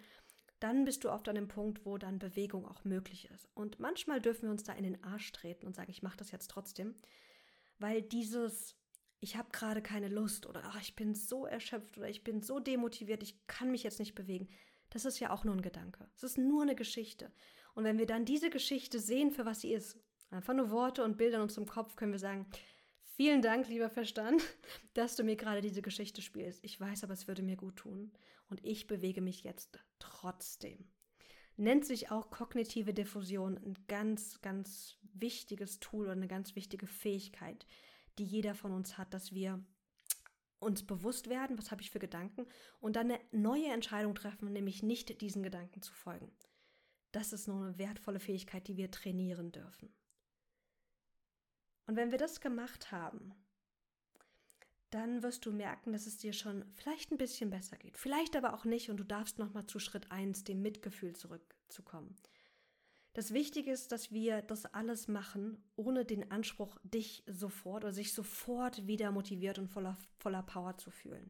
dann 0.59 0.85
bist 0.85 1.03
du 1.03 1.09
oft 1.09 1.27
an 1.27 1.35
dem 1.35 1.47
Punkt, 1.47 1.83
wo 1.83 1.97
dann 1.97 2.19
Bewegung 2.19 2.67
auch 2.67 2.83
möglich 2.83 3.29
ist. 3.31 3.49
Und 3.55 3.79
manchmal 3.79 4.21
dürfen 4.21 4.43
wir 4.43 4.51
uns 4.51 4.63
da 4.63 4.73
in 4.73 4.83
den 4.83 5.03
Arsch 5.03 5.31
treten 5.31 5.65
und 5.65 5.75
sagen, 5.75 5.89
ich 5.89 6.03
mache 6.03 6.17
das 6.17 6.31
jetzt 6.31 6.51
trotzdem, 6.51 6.93
weil 7.79 8.03
dieses 8.03 8.75
ich 9.19 9.35
habe 9.35 9.49
gerade 9.51 9.81
keine 9.81 10.07
Lust 10.07 10.45
oder 10.45 10.61
ach, 10.65 10.81
ich 10.81 10.95
bin 10.95 11.15
so 11.15 11.45
erschöpft 11.45 11.97
oder 11.97 12.09
ich 12.09 12.23
bin 12.23 12.41
so 12.41 12.59
demotiviert, 12.59 13.23
ich 13.23 13.45
kann 13.47 13.71
mich 13.71 13.83
jetzt 13.83 13.99
nicht 13.99 14.15
bewegen. 14.15 14.49
Das 14.89 15.05
ist 15.05 15.19
ja 15.19 15.31
auch 15.31 15.43
nur 15.43 15.55
ein 15.55 15.61
Gedanke. 15.61 16.09
Es 16.15 16.23
ist 16.23 16.37
nur 16.37 16.63
eine 16.63 16.75
Geschichte. 16.75 17.31
Und 17.75 17.83
wenn 17.83 17.99
wir 17.99 18.07
dann 18.07 18.25
diese 18.25 18.49
Geschichte 18.49 18.99
sehen, 18.99 19.31
für 19.31 19.45
was 19.45 19.61
sie 19.61 19.73
ist, 19.73 19.99
Einfach 20.31 20.53
nur 20.53 20.69
Worte 20.69 21.03
und 21.03 21.17
Bilder 21.17 21.37
in 21.37 21.43
unserem 21.43 21.67
Kopf 21.67 21.95
können 21.95 22.11
wir 22.11 22.19
sagen, 22.19 22.45
vielen 23.15 23.41
Dank, 23.41 23.67
lieber 23.67 23.89
Verstand, 23.89 24.41
dass 24.93 25.15
du 25.15 25.23
mir 25.23 25.35
gerade 25.35 25.61
diese 25.61 25.81
Geschichte 25.81 26.21
spielst. 26.21 26.63
Ich 26.63 26.79
weiß 26.79 27.03
aber, 27.03 27.13
es 27.13 27.27
würde 27.27 27.41
mir 27.41 27.57
gut 27.57 27.77
tun. 27.77 28.11
Und 28.49 28.63
ich 28.63 28.87
bewege 28.87 29.21
mich 29.21 29.43
jetzt 29.43 29.79
trotzdem. 29.99 30.87
Nennt 31.55 31.85
sich 31.85 32.09
auch 32.09 32.31
kognitive 32.31 32.93
Diffusion 32.93 33.57
ein 33.57 33.75
ganz, 33.87 34.41
ganz 34.41 34.97
wichtiges 35.13 35.79
Tool 35.79 36.05
oder 36.05 36.13
eine 36.13 36.27
ganz 36.27 36.55
wichtige 36.55 36.87
Fähigkeit, 36.87 37.65
die 38.19 38.25
jeder 38.25 38.53
von 38.53 38.71
uns 38.71 38.97
hat, 38.97 39.13
dass 39.13 39.33
wir 39.33 39.63
uns 40.59 40.85
bewusst 40.85 41.29
werden, 41.29 41.57
was 41.57 41.71
habe 41.71 41.81
ich 41.81 41.89
für 41.89 41.99
Gedanken 41.99 42.45
und 42.79 42.95
dann 42.95 43.11
eine 43.11 43.19
neue 43.31 43.67
Entscheidung 43.67 44.13
treffen, 44.13 44.51
nämlich 44.51 44.83
nicht 44.83 45.21
diesen 45.21 45.41
Gedanken 45.41 45.81
zu 45.81 45.93
folgen. 45.93 46.31
Das 47.11 47.33
ist 47.33 47.47
nur 47.47 47.63
eine 47.63 47.77
wertvolle 47.77 48.19
Fähigkeit, 48.19 48.67
die 48.67 48.77
wir 48.77 48.91
trainieren 48.91 49.51
dürfen. 49.51 49.93
Und 51.87 51.95
wenn 51.95 52.11
wir 52.11 52.19
das 52.19 52.39
gemacht 52.39 52.91
haben, 52.91 53.33
dann 54.91 55.23
wirst 55.23 55.45
du 55.45 55.51
merken, 55.51 55.93
dass 55.93 56.07
es 56.07 56.17
dir 56.17 56.33
schon 56.33 56.65
vielleicht 56.73 57.11
ein 57.11 57.17
bisschen 57.17 57.49
besser 57.49 57.77
geht. 57.77 57.97
Vielleicht 57.97 58.35
aber 58.35 58.53
auch 58.53 58.65
nicht 58.65 58.89
und 58.89 58.97
du 58.97 59.03
darfst 59.03 59.39
nochmal 59.39 59.65
zu 59.65 59.79
Schritt 59.79 60.11
1, 60.11 60.43
dem 60.43 60.61
Mitgefühl 60.61 61.15
zurückzukommen. 61.15 62.15
Das 63.19 63.33
Wichtige 63.33 63.69
ist, 63.69 63.91
dass 63.91 64.13
wir 64.13 64.41
das 64.41 64.65
alles 64.65 65.09
machen, 65.09 65.61
ohne 65.75 66.05
den 66.05 66.31
Anspruch, 66.31 66.77
dich 66.83 67.21
sofort 67.27 67.83
oder 67.83 67.91
sich 67.91 68.13
sofort 68.13 68.87
wieder 68.87 69.11
motiviert 69.11 69.59
und 69.59 69.67
voller, 69.67 69.97
voller 70.19 70.41
Power 70.41 70.77
zu 70.77 70.89
fühlen. 70.89 71.29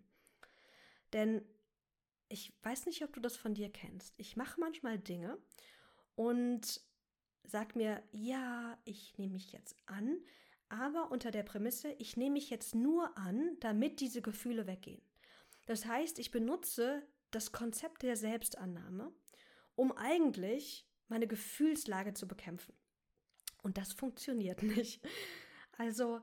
Denn 1.13 1.41
ich 2.28 2.54
weiß 2.62 2.86
nicht, 2.86 3.04
ob 3.04 3.12
du 3.13 3.19
das 3.19 3.38
von 3.38 3.56
dir 3.56 3.71
kennst. 3.71 4.13
Ich 4.17 4.38
mache 4.38 4.60
manchmal 4.60 4.99
Dinge 4.99 5.39
und 6.13 6.80
sag 7.43 7.75
mir, 7.75 8.04
ja, 8.12 8.78
ich 8.86 9.17
nehme 9.17 9.34
mich 9.34 9.52
jetzt 9.52 9.75
an, 9.88 10.19
aber 10.67 11.10
unter 11.10 11.32
der 11.32 11.41
Prämisse, 11.41 11.91
ich 11.93 12.15
nehme 12.15 12.34
mich 12.34 12.52
jetzt 12.52 12.75
nur 12.75 13.17
an, 13.17 13.58
damit 13.62 13.99
diese 13.99 14.21
Gefühle 14.21 14.67
weggehen. 14.67 15.02
Das 15.65 15.88
heißt, 15.88 16.19
ich 16.19 16.30
benutze 16.30 17.02
das 17.32 17.52
Konzept 17.52 18.04
der 18.04 18.15
Selbstannahme, 18.15 19.12
um 19.73 19.91
eigentlich 19.91 20.86
meine 21.10 21.28
Gefühlslage 21.28 22.13
zu 22.13 22.28
bekämpfen. 22.28 22.74
Und 23.62 23.78
das 23.78 23.93
funktioniert 23.93 24.63
nicht. 24.63 25.02
Also 25.78 26.22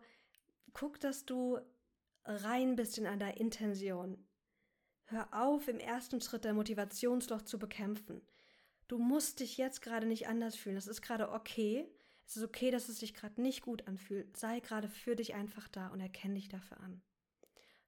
guck, 0.73 1.01
dass 1.01 1.25
du 1.25 1.59
rein 2.25 2.77
bist 2.77 2.99
in 2.99 3.07
einer 3.07 3.37
Intention. 3.37 4.27
Hör 5.05 5.29
auf, 5.33 5.69
im 5.69 5.79
ersten 5.79 6.21
Schritt 6.21 6.45
dein 6.45 6.57
Motivationsloch 6.57 7.43
zu 7.43 7.59
bekämpfen. 7.59 8.23
Du 8.89 8.99
musst 8.99 9.41
dich 9.41 9.57
jetzt 9.57 9.83
gerade 9.83 10.07
nicht 10.07 10.29
anders 10.29 10.57
fühlen. 10.57 10.77
Das 10.77 10.87
ist 10.87 11.03
gerade 11.03 11.31
okay. 11.31 11.89
Es 12.27 12.37
ist 12.37 12.43
okay, 12.43 12.71
dass 12.71 12.89
es 12.89 12.99
sich 12.99 13.15
gerade 13.15 13.41
nicht 13.41 13.63
gut 13.63 13.87
anfühlt. 13.87 14.37
Sei 14.37 14.61
gerade 14.61 14.89
für 14.89 15.15
dich 15.15 15.35
einfach 15.35 15.69
da 15.69 15.89
und 15.89 16.01
erkenne 16.01 16.35
dich 16.35 16.49
dafür 16.49 16.81
an. 16.81 17.03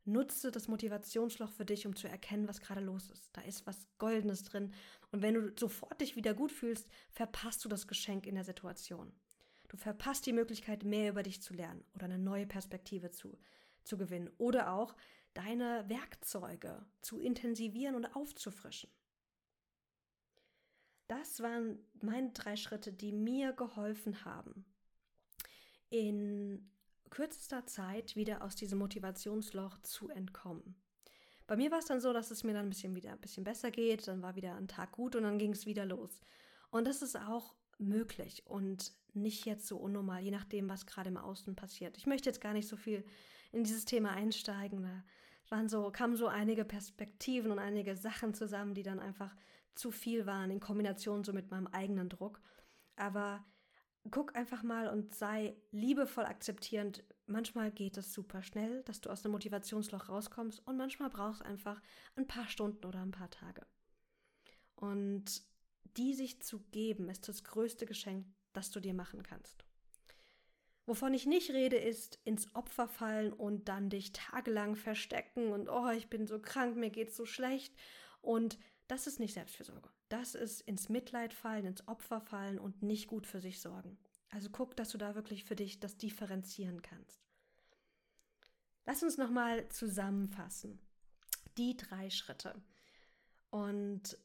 Nutze 0.05 0.51
das 0.51 0.69
Motivationsloch 0.69 1.51
für 1.51 1.65
dich, 1.65 1.87
um 1.87 1.95
zu 1.95 2.09
erkennen, 2.09 2.49
was 2.49 2.61
gerade 2.61 2.81
los 2.81 3.11
ist. 3.11 3.37
Da 3.37 3.43
ist 3.43 3.67
was 3.67 3.87
Goldenes 3.99 4.45
drin. 4.45 4.73
Und 5.11 5.23
wenn 5.23 5.35
du 5.35 5.53
sofort 5.59 6.01
dich 6.01 6.16
wieder 6.16 6.35
gut 6.35 6.53
fühlst, 6.53 6.88
verpasst 7.11 7.64
du 7.64 7.68
das 7.68 7.87
Geschenk 7.87 8.27
in 8.27 8.35
der 8.35 8.44
Situation. 8.44 9.12
Du 9.68 9.77
verpasst 9.77 10.27
die 10.27 10.33
Möglichkeit, 10.33 10.85
mehr 10.85 11.11
über 11.11 11.23
dich 11.23 11.42
zu 11.42 11.55
lernen 11.55 11.85
oder 11.94 12.07
eine 12.07 12.18
neue 12.18 12.47
Perspektive 12.47 13.11
zu, 13.11 13.38
zu 13.85 13.97
gewinnen. 13.97 14.31
Oder 14.38 14.73
auch 14.73 14.94
deine 15.35 15.88
Werkzeuge 15.88 16.85
zu 17.01 17.21
intensivieren 17.21 17.94
und 17.94 18.07
aufzufrischen. 18.16 18.90
Das 21.07 21.40
waren 21.40 21.79
meine 22.03 22.33
drei 22.33 22.57
Schritte, 22.57 22.92
die 22.92 23.12
mir 23.12 23.53
geholfen 23.53 24.25
haben, 24.27 24.66
in 25.88 26.71
kürzester 27.09 27.66
Zeit 27.66 28.14
wieder 28.14 28.42
aus 28.42 28.57
diesem 28.57 28.79
Motivationsloch 28.79 29.79
zu 29.79 30.11
entkommen. 30.11 30.77
Bei 31.49 31.57
mir 31.57 31.71
war 31.71 31.79
es 31.79 31.87
dann 31.87 32.01
so, 32.01 32.13
dass 32.13 32.31
es 32.31 32.45
mir 32.45 32.53
dann 32.53 32.67
ein 32.67 32.69
bisschen 32.69 32.95
wieder 32.95 33.11
ein 33.11 33.21
bisschen 33.21 33.43
besser 33.43 33.71
geht, 33.71 34.07
dann 34.07 34.23
war 34.23 34.37
wieder 34.37 34.55
ein 34.55 34.69
Tag 34.69 34.93
gut 34.93 35.17
und 35.17 35.25
dann 35.25 35.39
ging 35.39 35.53
es 35.53 35.67
wieder 35.67 35.87
los. 35.87 36.21
Und 36.71 36.87
das 36.87 37.01
ist 37.03 37.17
auch 37.17 37.55
möglich 37.79 38.43
und 38.47 38.93
nicht 39.15 39.47
jetzt 39.47 39.67
so 39.67 39.79
unnormal, 39.79 40.23
je 40.23 40.31
nachdem, 40.31 40.69
was 40.69 40.85
gerade 40.85 41.09
im 41.09 41.17
Außen 41.17 41.57
passiert. 41.57 41.97
Ich 41.97 42.07
möchte 42.07 42.29
jetzt 42.29 42.43
gar 42.43 42.53
nicht 42.53 42.69
so 42.69 42.77
viel 42.77 43.03
in 43.51 43.65
dieses 43.65 43.87
Thema 43.87 44.11
einsteigen. 44.11 44.83
Da 44.83 45.03
waren 45.49 45.71
so, 45.71 45.91
kamen 45.91 46.17
so 46.17 46.27
einige 46.27 46.67
Perspektiven 46.67 47.51
und 47.51 47.59
einige 47.59 47.97
Sachen 47.97 48.35
zusammen, 48.35 48.75
die 48.75 48.83
dann 48.83 49.01
einfach 49.01 49.35
zu 49.75 49.91
viel 49.91 50.27
waren 50.27 50.51
in 50.51 50.61
Kombination 50.61 51.25
so 51.25 51.33
mit 51.33 51.51
meinem 51.51 51.69
eigenen 51.69 52.11
Druck. 52.11 52.43
Aber 52.97 53.43
guck 54.11 54.37
einfach 54.37 54.63
mal 54.63 54.89
und 54.89 55.15
sei 55.15 55.57
liebevoll 55.71 56.27
akzeptierend. 56.27 57.05
Manchmal 57.31 57.71
geht 57.71 57.99
es 57.99 58.14
super 58.14 58.43
schnell, 58.43 58.83
dass 58.85 59.03
du 59.03 59.11
aus 59.11 59.21
dem 59.21 59.33
Motivationsloch 59.33 60.09
rauskommst 60.09 60.67
und 60.67 60.79
manchmal 60.79 61.11
brauchst 61.11 61.43
du 61.43 61.45
einfach 61.45 61.81
ein 62.17 62.27
paar 62.27 62.49
Stunden 62.49 62.87
oder 62.87 63.03
ein 63.03 63.11
paar 63.11 63.31
Tage. 63.31 63.67
Und 64.77 65.43
die 65.99 66.14
sich 66.14 66.41
zu 66.41 66.61
geben, 66.71 67.11
ist 67.11 67.29
das 67.29 67.45
größte 67.45 67.85
Geschenk, 67.85 68.27
das 68.55 68.71
du 68.71 68.81
dir 68.81 68.95
machen 68.95 69.23
kannst. 69.23 69.67
Wovon 70.87 71.12
ich 71.12 71.27
nicht 71.27 71.51
rede, 71.51 71.77
ist 71.77 72.19
ins 72.25 72.55
Opfer 72.55 72.88
fallen 72.88 73.35
und 73.35 73.69
dann 73.69 73.91
dich 73.91 74.14
tagelang 74.14 74.75
verstecken 74.75 75.53
und 75.53 75.69
oh, 75.69 75.91
ich 75.91 76.09
bin 76.09 76.27
so 76.27 76.38
krank, 76.41 76.77
mir 76.77 76.88
geht's 76.88 77.14
so 77.14 77.27
schlecht 77.27 77.75
und 78.23 78.59
das 78.87 79.07
ist 79.07 79.21
nicht 79.21 79.35
Selbstfürsorge. 79.35 79.91
Das 80.09 80.35
ist 80.35 80.62
ins 80.62 80.88
Mitleid 80.88 81.35
fallen, 81.35 81.67
ins 81.67 81.87
Opfer 81.87 82.23
fallen 82.23 82.59
und 82.59 82.83
nicht 82.83 83.07
gut 83.07 83.27
für 83.27 83.43
sich 83.43 83.61
sorgen. 83.61 83.99
Also 84.31 84.51
guck, 84.51 84.77
dass 84.77 84.91
du 84.91 84.99
da 84.99 85.14
wirklich 85.14 85.45
für 85.45 85.57
dich 85.57 85.81
das 85.81 85.97
differenzieren 85.97 86.83
kannst. 86.83 87.21
Lass 88.85 89.03
uns 89.03 89.17
nochmal 89.17 89.69
zusammenfassen. 89.69 90.79
Die 91.57 91.77
drei 91.77 92.11
Schritte. 92.11 92.55
Und 93.51 94.19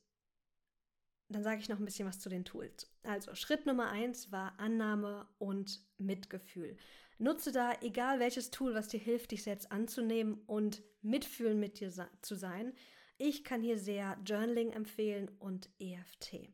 dann 1.29 1.43
sage 1.43 1.59
ich 1.59 1.69
noch 1.69 1.79
ein 1.79 1.85
bisschen 1.85 2.07
was 2.07 2.19
zu 2.19 2.29
den 2.29 2.45
Tools. 2.45 2.91
Also 3.03 3.33
Schritt 3.35 3.65
Nummer 3.65 3.89
eins 3.89 4.31
war 4.31 4.59
Annahme 4.59 5.27
und 5.39 5.81
Mitgefühl. 5.97 6.77
Nutze 7.17 7.51
da, 7.51 7.73
egal 7.81 8.19
welches 8.19 8.51
Tool, 8.51 8.73
was 8.73 8.87
dir 8.87 8.99
hilft, 8.99 9.31
dich 9.31 9.43
selbst 9.43 9.71
anzunehmen 9.71 10.41
und 10.45 10.83
mitfühlen 11.01 11.59
mit 11.59 11.79
dir 11.79 11.91
zu 12.21 12.35
sein. 12.35 12.73
Ich 13.17 13.43
kann 13.43 13.61
hier 13.61 13.77
sehr 13.77 14.17
Journaling 14.25 14.71
empfehlen 14.71 15.29
und 15.39 15.69
EFT. 15.79 16.53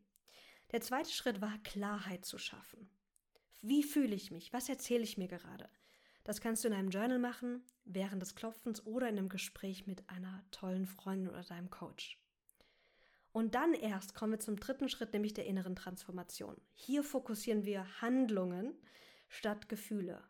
Der 0.71 0.81
zweite 0.81 1.11
Schritt 1.11 1.41
war 1.41 1.57
Klarheit 1.63 2.25
zu 2.25 2.37
schaffen. 2.37 2.89
Wie 3.61 3.83
fühle 3.83 4.15
ich 4.15 4.31
mich? 4.31 4.53
Was 4.53 4.69
erzähle 4.69 5.03
ich 5.03 5.17
mir 5.17 5.27
gerade? 5.27 5.69
Das 6.23 6.41
kannst 6.41 6.63
du 6.63 6.67
in 6.67 6.73
einem 6.73 6.89
Journal 6.89 7.19
machen, 7.19 7.63
während 7.85 8.21
des 8.21 8.35
Klopfens 8.35 8.85
oder 8.85 9.09
in 9.09 9.17
einem 9.17 9.29
Gespräch 9.29 9.87
mit 9.87 10.09
einer 10.09 10.43
tollen 10.51 10.85
Freundin 10.85 11.29
oder 11.29 11.43
deinem 11.43 11.69
Coach. 11.69 12.19
Und 13.31 13.55
dann 13.55 13.73
erst 13.73 14.15
kommen 14.15 14.33
wir 14.33 14.39
zum 14.39 14.59
dritten 14.59 14.89
Schritt, 14.89 15.13
nämlich 15.13 15.33
der 15.33 15.45
inneren 15.45 15.75
Transformation. 15.75 16.55
Hier 16.73 17.03
fokussieren 17.03 17.65
wir 17.65 18.01
Handlungen 18.01 18.73
statt 19.27 19.69
Gefühle. 19.69 20.23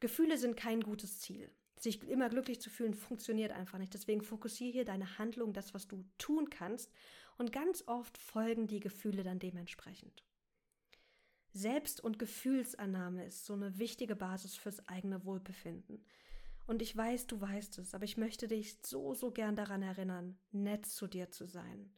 Gefühle 0.00 0.36
sind 0.36 0.56
kein 0.56 0.80
gutes 0.80 1.20
Ziel 1.20 1.50
sich 1.82 2.02
immer 2.08 2.28
glücklich 2.28 2.60
zu 2.60 2.70
fühlen, 2.70 2.94
funktioniert 2.94 3.52
einfach 3.52 3.78
nicht. 3.78 3.94
Deswegen 3.94 4.22
fokussiere 4.22 4.72
hier 4.72 4.84
deine 4.84 5.18
Handlung, 5.18 5.52
das, 5.52 5.74
was 5.74 5.88
du 5.88 6.04
tun 6.18 6.48
kannst. 6.48 6.92
Und 7.38 7.52
ganz 7.52 7.84
oft 7.86 8.18
folgen 8.18 8.66
die 8.66 8.80
Gefühle 8.80 9.22
dann 9.22 9.38
dementsprechend. 9.38 10.22
Selbst- 11.52 12.00
und 12.00 12.18
Gefühlsannahme 12.18 13.24
ist 13.26 13.44
so 13.44 13.52
eine 13.52 13.78
wichtige 13.78 14.16
Basis 14.16 14.56
fürs 14.56 14.86
eigene 14.88 15.24
Wohlbefinden. 15.24 16.04
Und 16.66 16.80
ich 16.80 16.96
weiß, 16.96 17.26
du 17.26 17.40
weißt 17.40 17.78
es, 17.78 17.94
aber 17.94 18.04
ich 18.04 18.16
möchte 18.16 18.48
dich 18.48 18.78
so, 18.82 19.14
so 19.14 19.30
gern 19.30 19.56
daran 19.56 19.82
erinnern, 19.82 20.38
nett 20.50 20.86
zu 20.86 21.06
dir 21.06 21.30
zu 21.30 21.46
sein. 21.46 21.92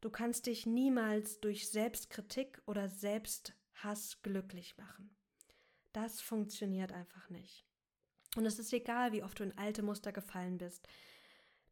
Du 0.00 0.10
kannst 0.10 0.46
dich 0.46 0.66
niemals 0.66 1.40
durch 1.40 1.68
Selbstkritik 1.70 2.62
oder 2.66 2.88
Selbsthass 2.88 4.20
glücklich 4.22 4.76
machen. 4.76 5.16
Das 5.92 6.20
funktioniert 6.20 6.92
einfach 6.92 7.30
nicht. 7.30 7.64
Und 8.36 8.46
es 8.46 8.58
ist 8.58 8.72
egal, 8.72 9.12
wie 9.12 9.22
oft 9.22 9.38
du 9.40 9.44
in 9.44 9.56
alte 9.56 9.82
Muster 9.82 10.12
gefallen 10.12 10.58
bist. 10.58 10.86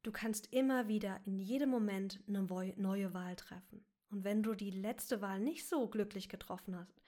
Du 0.03 0.11
kannst 0.13 0.53
immer 0.53 0.89
wieder 0.89 1.21
in 1.25 1.39
jedem 1.39 1.69
Moment 1.69 2.21
eine 2.27 2.43
neue 2.43 3.15
Wahl 3.15 3.37
treffen. 3.37 3.85
Und 4.11 4.25
wenn 4.25 4.43
du 4.43 4.55
die 4.55 4.71
letzte 4.71 5.21
Wahl 5.21 5.41
nicht 5.41 5.67
so 5.69 5.89
glücklich 5.89 6.29
getroffen 6.29 6.77
hast, 6.77 7.02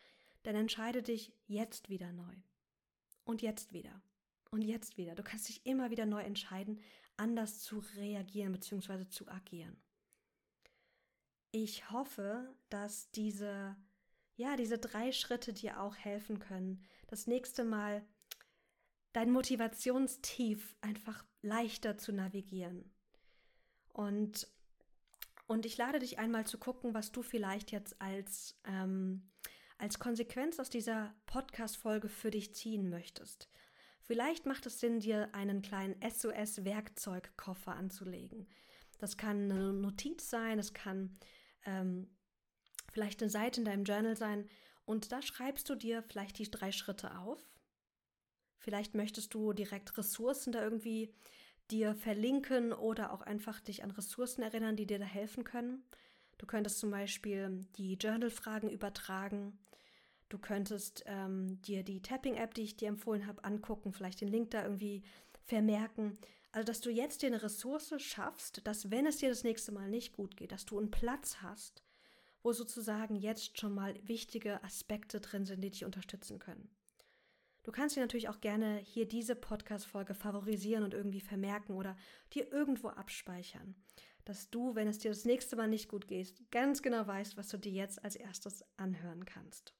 dann 0.44 0.54
entscheide 0.54 1.02
dich 1.02 1.32
jetzt 1.46 1.88
wieder 1.88 2.12
neu. 2.12 2.34
Und 3.24 3.42
jetzt 3.42 3.72
wieder. 3.72 4.00
Und 4.50 4.62
jetzt 4.62 4.96
wieder. 4.96 5.14
Du 5.14 5.24
kannst 5.24 5.48
dich 5.48 5.66
immer 5.66 5.90
wieder 5.90 6.06
neu 6.06 6.22
entscheiden, 6.22 6.80
anders 7.16 7.60
zu 7.60 7.82
reagieren 7.96 8.52
bzw. 8.52 9.08
zu 9.08 9.26
agieren. 9.28 9.76
Ich 11.50 11.90
hoffe, 11.90 12.54
dass 12.68 13.10
diese, 13.12 13.76
ja, 14.36 14.56
diese 14.56 14.78
drei 14.78 15.12
Schritte 15.12 15.52
dir 15.52 15.80
auch 15.80 15.96
helfen 15.96 16.38
können, 16.38 16.84
das 17.06 17.26
nächste 17.26 17.64
Mal 17.64 18.04
dein 19.12 19.30
Motivationstief 19.30 20.76
einfach 20.80 21.24
leichter 21.40 21.96
zu 21.96 22.12
navigieren. 22.12 22.92
Und, 23.92 24.48
und 25.46 25.64
ich 25.64 25.76
lade 25.78 26.00
dich 26.00 26.18
einmal 26.18 26.46
zu 26.46 26.58
gucken, 26.58 26.92
was 26.92 27.12
du 27.12 27.22
vielleicht 27.22 27.70
jetzt 27.70 28.00
als, 28.02 28.58
ähm, 28.64 29.30
als 29.78 29.98
Konsequenz 29.98 30.58
aus 30.58 30.70
dieser 30.70 31.14
Podcast-Folge 31.26 32.08
für 32.08 32.30
dich 32.30 32.54
ziehen 32.54 32.90
möchtest. 32.90 33.48
Vielleicht 34.02 34.46
macht 34.46 34.66
es 34.66 34.80
Sinn, 34.80 35.00
dir 35.00 35.34
einen 35.34 35.62
kleinen 35.62 35.96
SOS-Werkzeugkoffer 36.02 37.74
anzulegen. 37.74 38.46
Das 38.98 39.16
kann 39.16 39.50
eine 39.50 39.72
Notiz 39.72 40.28
sein, 40.30 40.58
es 40.58 40.74
kann 40.74 41.18
ähm, 41.64 42.08
vielleicht 42.92 43.22
eine 43.22 43.30
Seite 43.30 43.60
in 43.60 43.64
deinem 43.64 43.84
Journal 43.84 44.16
sein 44.16 44.48
und 44.84 45.10
da 45.10 45.22
schreibst 45.22 45.68
du 45.68 45.74
dir 45.74 46.02
vielleicht 46.02 46.38
die 46.38 46.50
drei 46.50 46.70
Schritte 46.70 47.18
auf 47.18 47.54
Vielleicht 48.64 48.94
möchtest 48.94 49.34
du 49.34 49.52
direkt 49.52 49.98
Ressourcen 49.98 50.50
da 50.50 50.62
irgendwie 50.62 51.12
dir 51.70 51.94
verlinken 51.94 52.72
oder 52.72 53.12
auch 53.12 53.20
einfach 53.20 53.60
dich 53.60 53.84
an 53.84 53.90
Ressourcen 53.90 54.40
erinnern, 54.40 54.74
die 54.74 54.86
dir 54.86 54.98
da 54.98 55.04
helfen 55.04 55.44
können. 55.44 55.84
Du 56.38 56.46
könntest 56.46 56.78
zum 56.78 56.90
Beispiel 56.90 57.66
die 57.76 57.94
Journal-Fragen 57.94 58.70
übertragen. 58.70 59.58
Du 60.28 60.38
könntest 60.38 61.04
ähm, 61.06 61.60
dir 61.62 61.82
die 61.82 62.02
Tapping-App, 62.02 62.54
die 62.54 62.62
ich 62.62 62.76
dir 62.76 62.88
empfohlen 62.88 63.26
habe, 63.26 63.44
angucken, 63.44 63.92
vielleicht 63.92 64.20
den 64.20 64.28
Link 64.28 64.50
da 64.50 64.62
irgendwie 64.64 65.02
vermerken. 65.44 66.18
Also, 66.52 66.66
dass 66.66 66.80
du 66.80 66.90
jetzt 66.90 67.22
dir 67.22 67.26
eine 67.26 67.42
Ressource 67.42 67.94
schaffst, 67.98 68.66
dass 68.66 68.90
wenn 68.90 69.06
es 69.06 69.18
dir 69.18 69.28
das 69.28 69.44
nächste 69.44 69.72
Mal 69.72 69.88
nicht 69.88 70.12
gut 70.12 70.36
geht, 70.36 70.52
dass 70.52 70.64
du 70.64 70.78
einen 70.78 70.90
Platz 70.90 71.38
hast, 71.42 71.82
wo 72.42 72.52
sozusagen 72.52 73.16
jetzt 73.16 73.58
schon 73.58 73.74
mal 73.74 73.94
wichtige 74.06 74.62
Aspekte 74.62 75.20
drin 75.20 75.46
sind, 75.46 75.62
die 75.62 75.70
dich 75.70 75.84
unterstützen 75.84 76.38
können. 76.38 76.70
Du 77.64 77.72
kannst 77.72 77.96
dir 77.96 78.00
natürlich 78.00 78.28
auch 78.28 78.40
gerne 78.40 78.76
hier 78.76 79.08
diese 79.08 79.34
Podcast-Folge 79.34 80.14
favorisieren 80.14 80.84
und 80.84 80.92
irgendwie 80.92 81.22
vermerken 81.22 81.74
oder 81.74 81.96
dir 82.34 82.52
irgendwo 82.52 82.88
abspeichern, 82.88 83.74
dass 84.24 84.50
du, 84.50 84.74
wenn 84.74 84.88
es 84.88 84.98
dir 84.98 85.10
das 85.10 85.24
nächste 85.24 85.56
Mal 85.56 85.68
nicht 85.68 85.88
gut 85.88 86.08
geht, 86.08 86.50
ganz 86.50 86.82
genau 86.82 87.06
weißt, 87.06 87.36
was 87.36 87.48
du 87.48 87.58
dir 87.58 87.72
jetzt 87.72 88.04
als 88.04 88.16
erstes 88.16 88.64
anhören 88.76 89.24
kannst. 89.24 89.74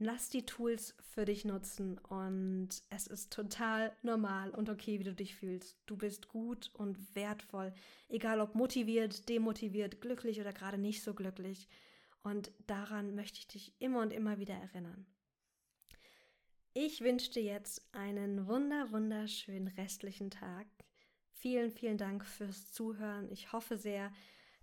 Lass 0.00 0.30
die 0.30 0.46
Tools 0.46 0.94
für 1.00 1.24
dich 1.24 1.44
nutzen 1.44 1.98
und 1.98 2.68
es 2.88 3.08
ist 3.08 3.32
total 3.32 3.92
normal 4.02 4.50
und 4.50 4.70
okay, 4.70 5.00
wie 5.00 5.04
du 5.04 5.12
dich 5.12 5.34
fühlst. 5.34 5.76
Du 5.86 5.96
bist 5.96 6.28
gut 6.28 6.70
und 6.74 7.16
wertvoll, 7.16 7.74
egal 8.08 8.40
ob 8.40 8.54
motiviert, 8.54 9.28
demotiviert, 9.28 10.00
glücklich 10.00 10.40
oder 10.40 10.52
gerade 10.52 10.78
nicht 10.78 11.02
so 11.02 11.14
glücklich. 11.14 11.68
Und 12.22 12.52
daran 12.68 13.16
möchte 13.16 13.40
ich 13.40 13.48
dich 13.48 13.74
immer 13.80 14.00
und 14.00 14.12
immer 14.12 14.38
wieder 14.38 14.54
erinnern. 14.54 15.04
Ich 16.74 17.00
wünsche 17.00 17.32
dir 17.32 17.42
jetzt 17.42 17.82
einen 17.92 18.46
wunder, 18.46 18.92
wunderschönen 18.92 19.66
restlichen 19.66 20.30
Tag. 20.30 20.68
Vielen, 21.40 21.70
vielen 21.70 21.98
Dank 21.98 22.24
fürs 22.24 22.72
Zuhören. 22.72 23.30
Ich 23.30 23.52
hoffe 23.52 23.76
sehr, 23.76 24.10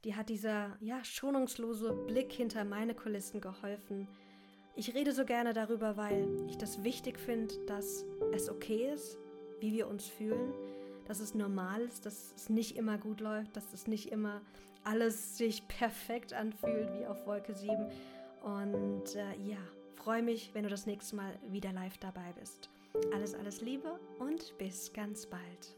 dir 0.04 0.18
hat 0.18 0.28
dieser 0.28 0.76
ja, 0.82 1.02
schonungslose 1.06 1.94
Blick 1.94 2.34
hinter 2.34 2.66
meine 2.66 2.94
Kulissen 2.94 3.40
geholfen. 3.40 4.10
Ich 4.76 4.94
rede 4.94 5.14
so 5.14 5.24
gerne 5.24 5.54
darüber, 5.54 5.96
weil 5.96 6.28
ich 6.50 6.58
das 6.58 6.84
wichtig 6.84 7.18
finde, 7.18 7.56
dass 7.66 8.04
es 8.34 8.50
okay 8.50 8.92
ist, 8.94 9.18
wie 9.62 9.72
wir 9.72 9.88
uns 9.88 10.06
fühlen, 10.06 10.54
dass 11.06 11.22
es 11.22 11.34
normal 11.34 11.80
ist, 11.84 12.06
dass 12.06 12.34
es 12.36 12.50
nicht 12.50 12.76
immer 12.76 12.98
gut 12.98 13.22
läuft, 13.22 13.56
dass 13.56 13.72
es 13.74 13.88
nicht 13.88 14.12
immer 14.12 14.42
alles 14.84 15.38
sich 15.38 15.66
perfekt 15.70 16.34
anfühlt 16.34 16.92
wie 17.00 17.06
auf 17.06 17.26
Wolke 17.26 17.56
7. 17.56 17.90
Und 18.44 19.16
äh, 19.16 19.50
ja, 19.50 19.60
freue 19.96 20.24
mich, 20.24 20.54
wenn 20.54 20.64
du 20.64 20.70
das 20.70 20.88
nächste 20.88 21.16
Mal 21.16 21.40
wieder 21.48 21.72
live 21.72 21.98
dabei 22.00 22.34
bist. 22.38 22.70
Alles, 23.14 23.34
alles 23.34 23.62
Liebe 23.62 23.98
und 24.20 24.58
bis 24.58 24.92
ganz 24.92 25.26
bald. 25.26 25.78